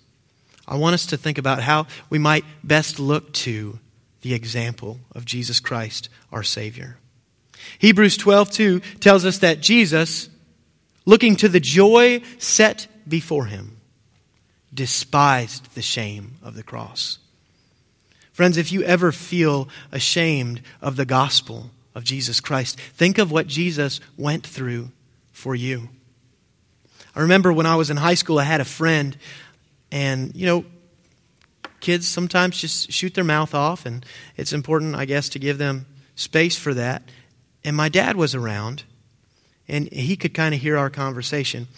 I 0.68 0.76
want 0.76 0.94
us 0.94 1.06
to 1.06 1.16
think 1.16 1.36
about 1.36 1.62
how 1.62 1.88
we 2.08 2.18
might 2.18 2.44
best 2.62 3.00
look 3.00 3.32
to 3.34 3.78
the 4.20 4.34
example 4.34 5.00
of 5.14 5.24
Jesus 5.24 5.58
Christ, 5.58 6.08
our 6.30 6.44
Savior. 6.44 6.96
Hebrews 7.78 8.16
12:2 8.16 8.80
tells 9.00 9.24
us 9.24 9.38
that 9.38 9.60
Jesus 9.60 10.28
looking 11.04 11.34
to 11.36 11.48
the 11.48 11.60
joy 11.60 12.22
set 12.38 12.86
before 13.08 13.46
him, 13.46 13.78
despised 14.72 15.74
the 15.74 15.82
shame 15.82 16.36
of 16.42 16.54
the 16.54 16.62
cross. 16.62 17.18
Friends, 18.32 18.56
if 18.56 18.70
you 18.70 18.82
ever 18.84 19.12
feel 19.12 19.68
ashamed 19.90 20.62
of 20.80 20.96
the 20.96 21.04
gospel 21.04 21.70
of 21.94 22.04
Jesus 22.04 22.40
Christ, 22.40 22.78
think 22.78 23.18
of 23.18 23.30
what 23.30 23.46
Jesus 23.46 24.00
went 24.16 24.46
through 24.46 24.90
for 25.32 25.54
you. 25.54 25.88
I 27.14 27.20
remember 27.20 27.52
when 27.52 27.66
I 27.66 27.76
was 27.76 27.90
in 27.90 27.96
high 27.96 28.14
school, 28.14 28.38
I 28.38 28.44
had 28.44 28.60
a 28.60 28.64
friend, 28.64 29.16
and, 29.90 30.34
you 30.34 30.46
know, 30.46 30.64
kids 31.80 32.08
sometimes 32.08 32.56
just 32.56 32.90
shoot 32.90 33.14
their 33.14 33.24
mouth 33.24 33.54
off, 33.54 33.84
and 33.84 34.06
it's 34.36 34.52
important, 34.52 34.94
I 34.94 35.04
guess, 35.04 35.28
to 35.30 35.38
give 35.38 35.58
them 35.58 35.84
space 36.14 36.58
for 36.58 36.72
that. 36.74 37.02
And 37.64 37.76
my 37.76 37.88
dad 37.88 38.16
was 38.16 38.34
around, 38.34 38.84
and 39.68 39.92
he 39.92 40.16
could 40.16 40.32
kind 40.32 40.54
of 40.54 40.60
hear 40.60 40.78
our 40.78 40.90
conversation. 40.90 41.68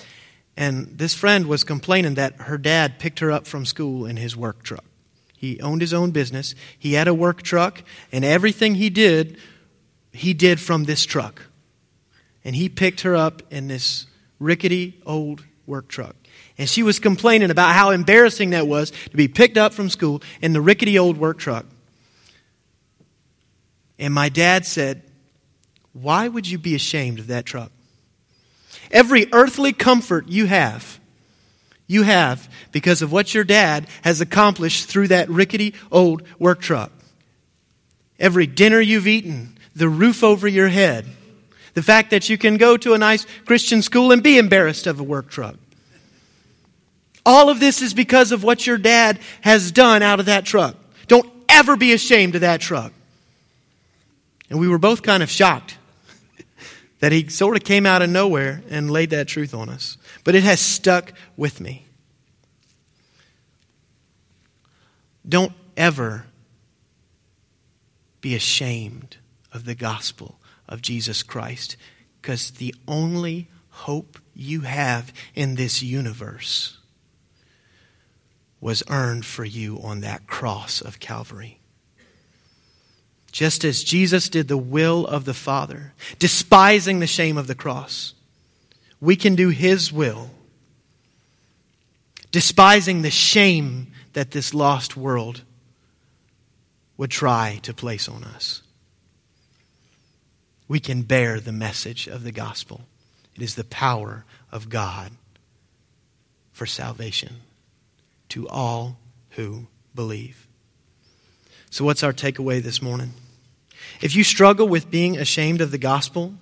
And 0.56 0.98
this 0.98 1.14
friend 1.14 1.46
was 1.46 1.64
complaining 1.64 2.14
that 2.14 2.42
her 2.42 2.58
dad 2.58 3.00
picked 3.00 3.18
her 3.18 3.32
up 3.32 3.46
from 3.46 3.66
school 3.66 4.06
in 4.06 4.16
his 4.16 4.36
work 4.36 4.62
truck. 4.62 4.84
He 5.36 5.60
owned 5.60 5.80
his 5.80 5.92
own 5.92 6.12
business, 6.12 6.54
he 6.78 6.92
had 6.92 7.08
a 7.08 7.14
work 7.14 7.42
truck, 7.42 7.82
and 8.12 8.24
everything 8.24 8.76
he 8.76 8.88
did, 8.88 9.36
he 10.14 10.34
did 10.34 10.60
from 10.60 10.84
this 10.84 11.04
truck. 11.04 11.42
And 12.44 12.54
he 12.54 12.68
picked 12.68 13.02
her 13.02 13.16
up 13.16 13.42
in 13.50 13.68
this 13.68 14.06
rickety 14.38 15.00
old 15.04 15.42
work 15.66 15.88
truck. 15.88 16.14
And 16.56 16.68
she 16.68 16.82
was 16.82 16.98
complaining 16.98 17.50
about 17.50 17.74
how 17.74 17.90
embarrassing 17.90 18.50
that 18.50 18.68
was 18.68 18.90
to 18.90 19.16
be 19.16 19.28
picked 19.28 19.56
up 19.56 19.72
from 19.72 19.90
school 19.90 20.22
in 20.40 20.52
the 20.52 20.60
rickety 20.60 20.98
old 20.98 21.16
work 21.16 21.38
truck. 21.38 21.66
And 23.98 24.12
my 24.12 24.28
dad 24.28 24.66
said, 24.66 25.02
Why 25.92 26.28
would 26.28 26.46
you 26.46 26.58
be 26.58 26.74
ashamed 26.74 27.18
of 27.18 27.28
that 27.28 27.44
truck? 27.44 27.72
Every 28.90 29.26
earthly 29.32 29.72
comfort 29.72 30.28
you 30.28 30.46
have, 30.46 31.00
you 31.86 32.02
have 32.02 32.48
because 32.72 33.02
of 33.02 33.10
what 33.10 33.34
your 33.34 33.44
dad 33.44 33.88
has 34.02 34.20
accomplished 34.20 34.88
through 34.88 35.08
that 35.08 35.28
rickety 35.28 35.74
old 35.90 36.22
work 36.38 36.60
truck. 36.60 36.92
Every 38.18 38.46
dinner 38.46 38.80
you've 38.80 39.08
eaten, 39.08 39.53
the 39.74 39.88
roof 39.88 40.22
over 40.22 40.46
your 40.46 40.68
head, 40.68 41.06
the 41.74 41.82
fact 41.82 42.10
that 42.10 42.28
you 42.28 42.38
can 42.38 42.56
go 42.56 42.76
to 42.76 42.94
a 42.94 42.98
nice 42.98 43.26
Christian 43.44 43.82
school 43.82 44.12
and 44.12 44.22
be 44.22 44.38
embarrassed 44.38 44.86
of 44.86 45.00
a 45.00 45.02
work 45.02 45.28
truck. 45.28 45.56
All 47.26 47.48
of 47.48 47.58
this 47.58 47.80
is 47.82 47.94
because 47.94 48.32
of 48.32 48.44
what 48.44 48.66
your 48.66 48.78
dad 48.78 49.18
has 49.40 49.72
done 49.72 50.02
out 50.02 50.20
of 50.20 50.26
that 50.26 50.44
truck. 50.44 50.76
Don't 51.06 51.28
ever 51.48 51.76
be 51.76 51.92
ashamed 51.92 52.34
of 52.34 52.42
that 52.42 52.60
truck. 52.60 52.92
And 54.50 54.60
we 54.60 54.68
were 54.68 54.78
both 54.78 55.02
kind 55.02 55.22
of 55.22 55.30
shocked 55.30 55.78
that 57.00 57.12
he 57.12 57.28
sort 57.28 57.56
of 57.56 57.64
came 57.64 57.86
out 57.86 58.02
of 58.02 58.10
nowhere 58.10 58.62
and 58.68 58.90
laid 58.90 59.10
that 59.10 59.26
truth 59.26 59.54
on 59.54 59.68
us. 59.68 59.96
But 60.22 60.34
it 60.34 60.44
has 60.44 60.60
stuck 60.60 61.12
with 61.36 61.60
me. 61.60 61.86
Don't 65.26 65.52
ever 65.76 66.26
be 68.20 68.34
ashamed 68.34 69.16
of 69.54 69.64
the 69.64 69.74
gospel 69.74 70.38
of 70.68 70.82
Jesus 70.82 71.22
Christ 71.22 71.78
because 72.20 72.50
the 72.50 72.74
only 72.86 73.48
hope 73.70 74.18
you 74.34 74.62
have 74.62 75.12
in 75.34 75.54
this 75.54 75.82
universe 75.82 76.76
was 78.60 78.82
earned 78.90 79.24
for 79.24 79.44
you 79.44 79.80
on 79.82 80.00
that 80.00 80.26
cross 80.26 80.82
of 80.82 81.00
Calvary 81.00 81.60
just 83.34 83.64
as 83.64 83.82
Jesus 83.82 84.28
did 84.28 84.46
the 84.46 84.56
will 84.56 85.04
of 85.08 85.24
the 85.24 85.34
Father, 85.34 85.92
despising 86.20 87.00
the 87.00 87.06
shame 87.08 87.36
of 87.36 87.48
the 87.48 87.54
cross. 87.56 88.14
We 89.00 89.16
can 89.16 89.34
do 89.34 89.48
His 89.48 89.92
will, 89.92 90.30
despising 92.30 93.02
the 93.02 93.10
shame 93.10 93.88
that 94.12 94.30
this 94.30 94.54
lost 94.54 94.96
world 94.96 95.42
would 96.96 97.10
try 97.10 97.58
to 97.62 97.74
place 97.74 98.08
on 98.08 98.22
us. 98.22 98.62
We 100.66 100.80
can 100.80 101.02
bear 101.02 101.40
the 101.40 101.52
message 101.52 102.06
of 102.06 102.24
the 102.24 102.32
gospel. 102.32 102.82
It 103.34 103.42
is 103.42 103.54
the 103.54 103.64
power 103.64 104.24
of 104.50 104.68
God 104.68 105.12
for 106.52 106.66
salvation 106.66 107.36
to 108.30 108.48
all 108.48 108.96
who 109.30 109.66
believe. 109.94 110.46
So, 111.70 111.84
what's 111.84 112.02
our 112.02 112.12
takeaway 112.12 112.62
this 112.62 112.80
morning? 112.80 113.12
If 114.00 114.14
you 114.14 114.24
struggle 114.24 114.68
with 114.68 114.90
being 114.90 115.18
ashamed 115.18 115.60
of 115.60 115.70
the 115.70 115.78
gospel, 115.78 116.34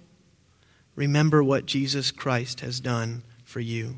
remember 0.94 1.42
what 1.42 1.66
Jesus 1.66 2.10
Christ 2.10 2.60
has 2.60 2.80
done 2.80 3.22
for 3.44 3.60
you. 3.60 3.96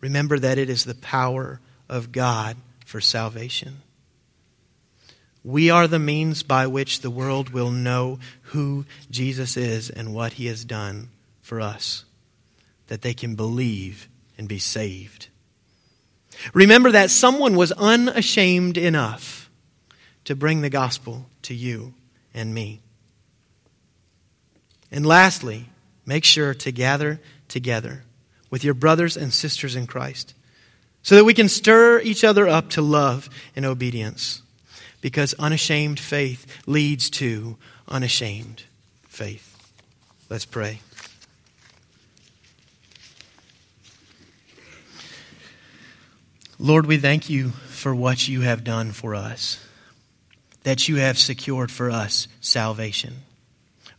Remember 0.00 0.38
that 0.38 0.58
it 0.58 0.70
is 0.70 0.84
the 0.84 0.94
power 0.94 1.60
of 1.88 2.12
God 2.12 2.56
for 2.84 3.00
salvation. 3.00 3.82
We 5.44 5.68
are 5.68 5.86
the 5.86 5.98
means 5.98 6.42
by 6.42 6.66
which 6.66 7.00
the 7.00 7.10
world 7.10 7.50
will 7.50 7.70
know 7.70 8.18
who 8.44 8.86
Jesus 9.10 9.58
is 9.58 9.90
and 9.90 10.14
what 10.14 10.32
he 10.34 10.46
has 10.46 10.64
done 10.64 11.10
for 11.42 11.60
us, 11.60 12.06
that 12.86 13.02
they 13.02 13.12
can 13.12 13.34
believe 13.34 14.08
and 14.38 14.48
be 14.48 14.58
saved. 14.58 15.28
Remember 16.54 16.90
that 16.90 17.10
someone 17.10 17.56
was 17.56 17.72
unashamed 17.72 18.78
enough 18.78 19.50
to 20.24 20.34
bring 20.34 20.62
the 20.62 20.70
gospel 20.70 21.26
to 21.42 21.54
you 21.54 21.92
and 22.32 22.54
me. 22.54 22.80
And 24.90 25.04
lastly, 25.04 25.68
make 26.06 26.24
sure 26.24 26.54
to 26.54 26.72
gather 26.72 27.20
together 27.48 28.04
with 28.50 28.64
your 28.64 28.74
brothers 28.74 29.16
and 29.16 29.32
sisters 29.32 29.76
in 29.76 29.86
Christ 29.86 30.32
so 31.02 31.16
that 31.16 31.24
we 31.24 31.34
can 31.34 31.50
stir 31.50 32.00
each 32.00 32.24
other 32.24 32.48
up 32.48 32.70
to 32.70 32.80
love 32.80 33.28
and 33.54 33.66
obedience 33.66 34.40
because 35.04 35.34
unashamed 35.34 36.00
faith 36.00 36.46
leads 36.66 37.10
to 37.10 37.58
unashamed 37.86 38.62
faith. 39.06 39.54
Let's 40.30 40.46
pray. 40.46 40.80
Lord, 46.58 46.86
we 46.86 46.96
thank 46.96 47.28
you 47.28 47.50
for 47.50 47.94
what 47.94 48.26
you 48.28 48.40
have 48.40 48.64
done 48.64 48.92
for 48.92 49.14
us 49.14 49.62
that 50.62 50.88
you 50.88 50.96
have 50.96 51.18
secured 51.18 51.70
for 51.70 51.90
us 51.90 52.26
salvation. 52.40 53.16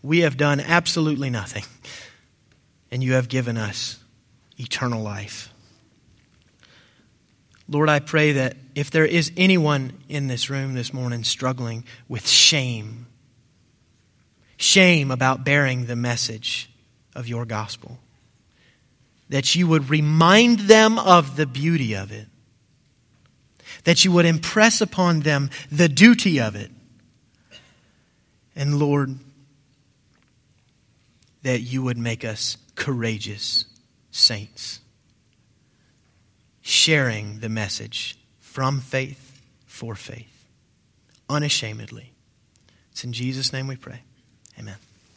We 0.01 0.21
have 0.21 0.37
done 0.37 0.59
absolutely 0.59 1.29
nothing, 1.29 1.65
and 2.89 3.03
you 3.03 3.13
have 3.13 3.29
given 3.29 3.57
us 3.57 3.99
eternal 4.57 5.03
life. 5.03 5.53
Lord, 7.67 7.89
I 7.89 7.99
pray 7.99 8.33
that 8.33 8.57
if 8.75 8.91
there 8.91 9.05
is 9.05 9.31
anyone 9.35 9.93
in 10.07 10.27
this 10.27 10.49
room 10.49 10.73
this 10.73 10.93
morning 10.93 11.23
struggling 11.23 11.83
with 12.07 12.27
shame, 12.27 13.07
shame 14.57 15.09
about 15.09 15.43
bearing 15.43 15.85
the 15.85 15.95
message 15.95 16.69
of 17.15 17.27
your 17.27 17.45
gospel, 17.45 17.97
that 19.29 19.55
you 19.55 19.67
would 19.67 19.89
remind 19.89 20.59
them 20.59 20.99
of 20.99 21.35
the 21.35 21.47
beauty 21.47 21.95
of 21.95 22.11
it 22.11 22.27
that 23.85 24.03
you 24.03 24.11
would 24.11 24.25
impress 24.25 24.81
upon 24.81 25.21
them 25.21 25.49
the 25.71 25.87
duty 25.87 26.39
of 26.39 26.55
it. 26.55 26.71
And 28.55 28.77
Lord, 28.79 29.15
that 31.43 31.61
you 31.61 31.83
would 31.83 31.97
make 31.97 32.25
us 32.25 32.57
courageous 32.75 33.65
saints, 34.11 34.79
sharing 36.67 37.41
the 37.41 37.47
message 37.47 38.17
from 38.39 38.81
faith 38.81 39.39
for 39.67 39.93
faith, 39.93 40.47
unashamedly. 41.29 42.11
It's 42.91 43.03
in 43.03 43.13
Jesus' 43.13 43.53
name 43.53 43.67
we 43.67 43.75
pray. 43.75 44.01
Amen. 44.57 44.77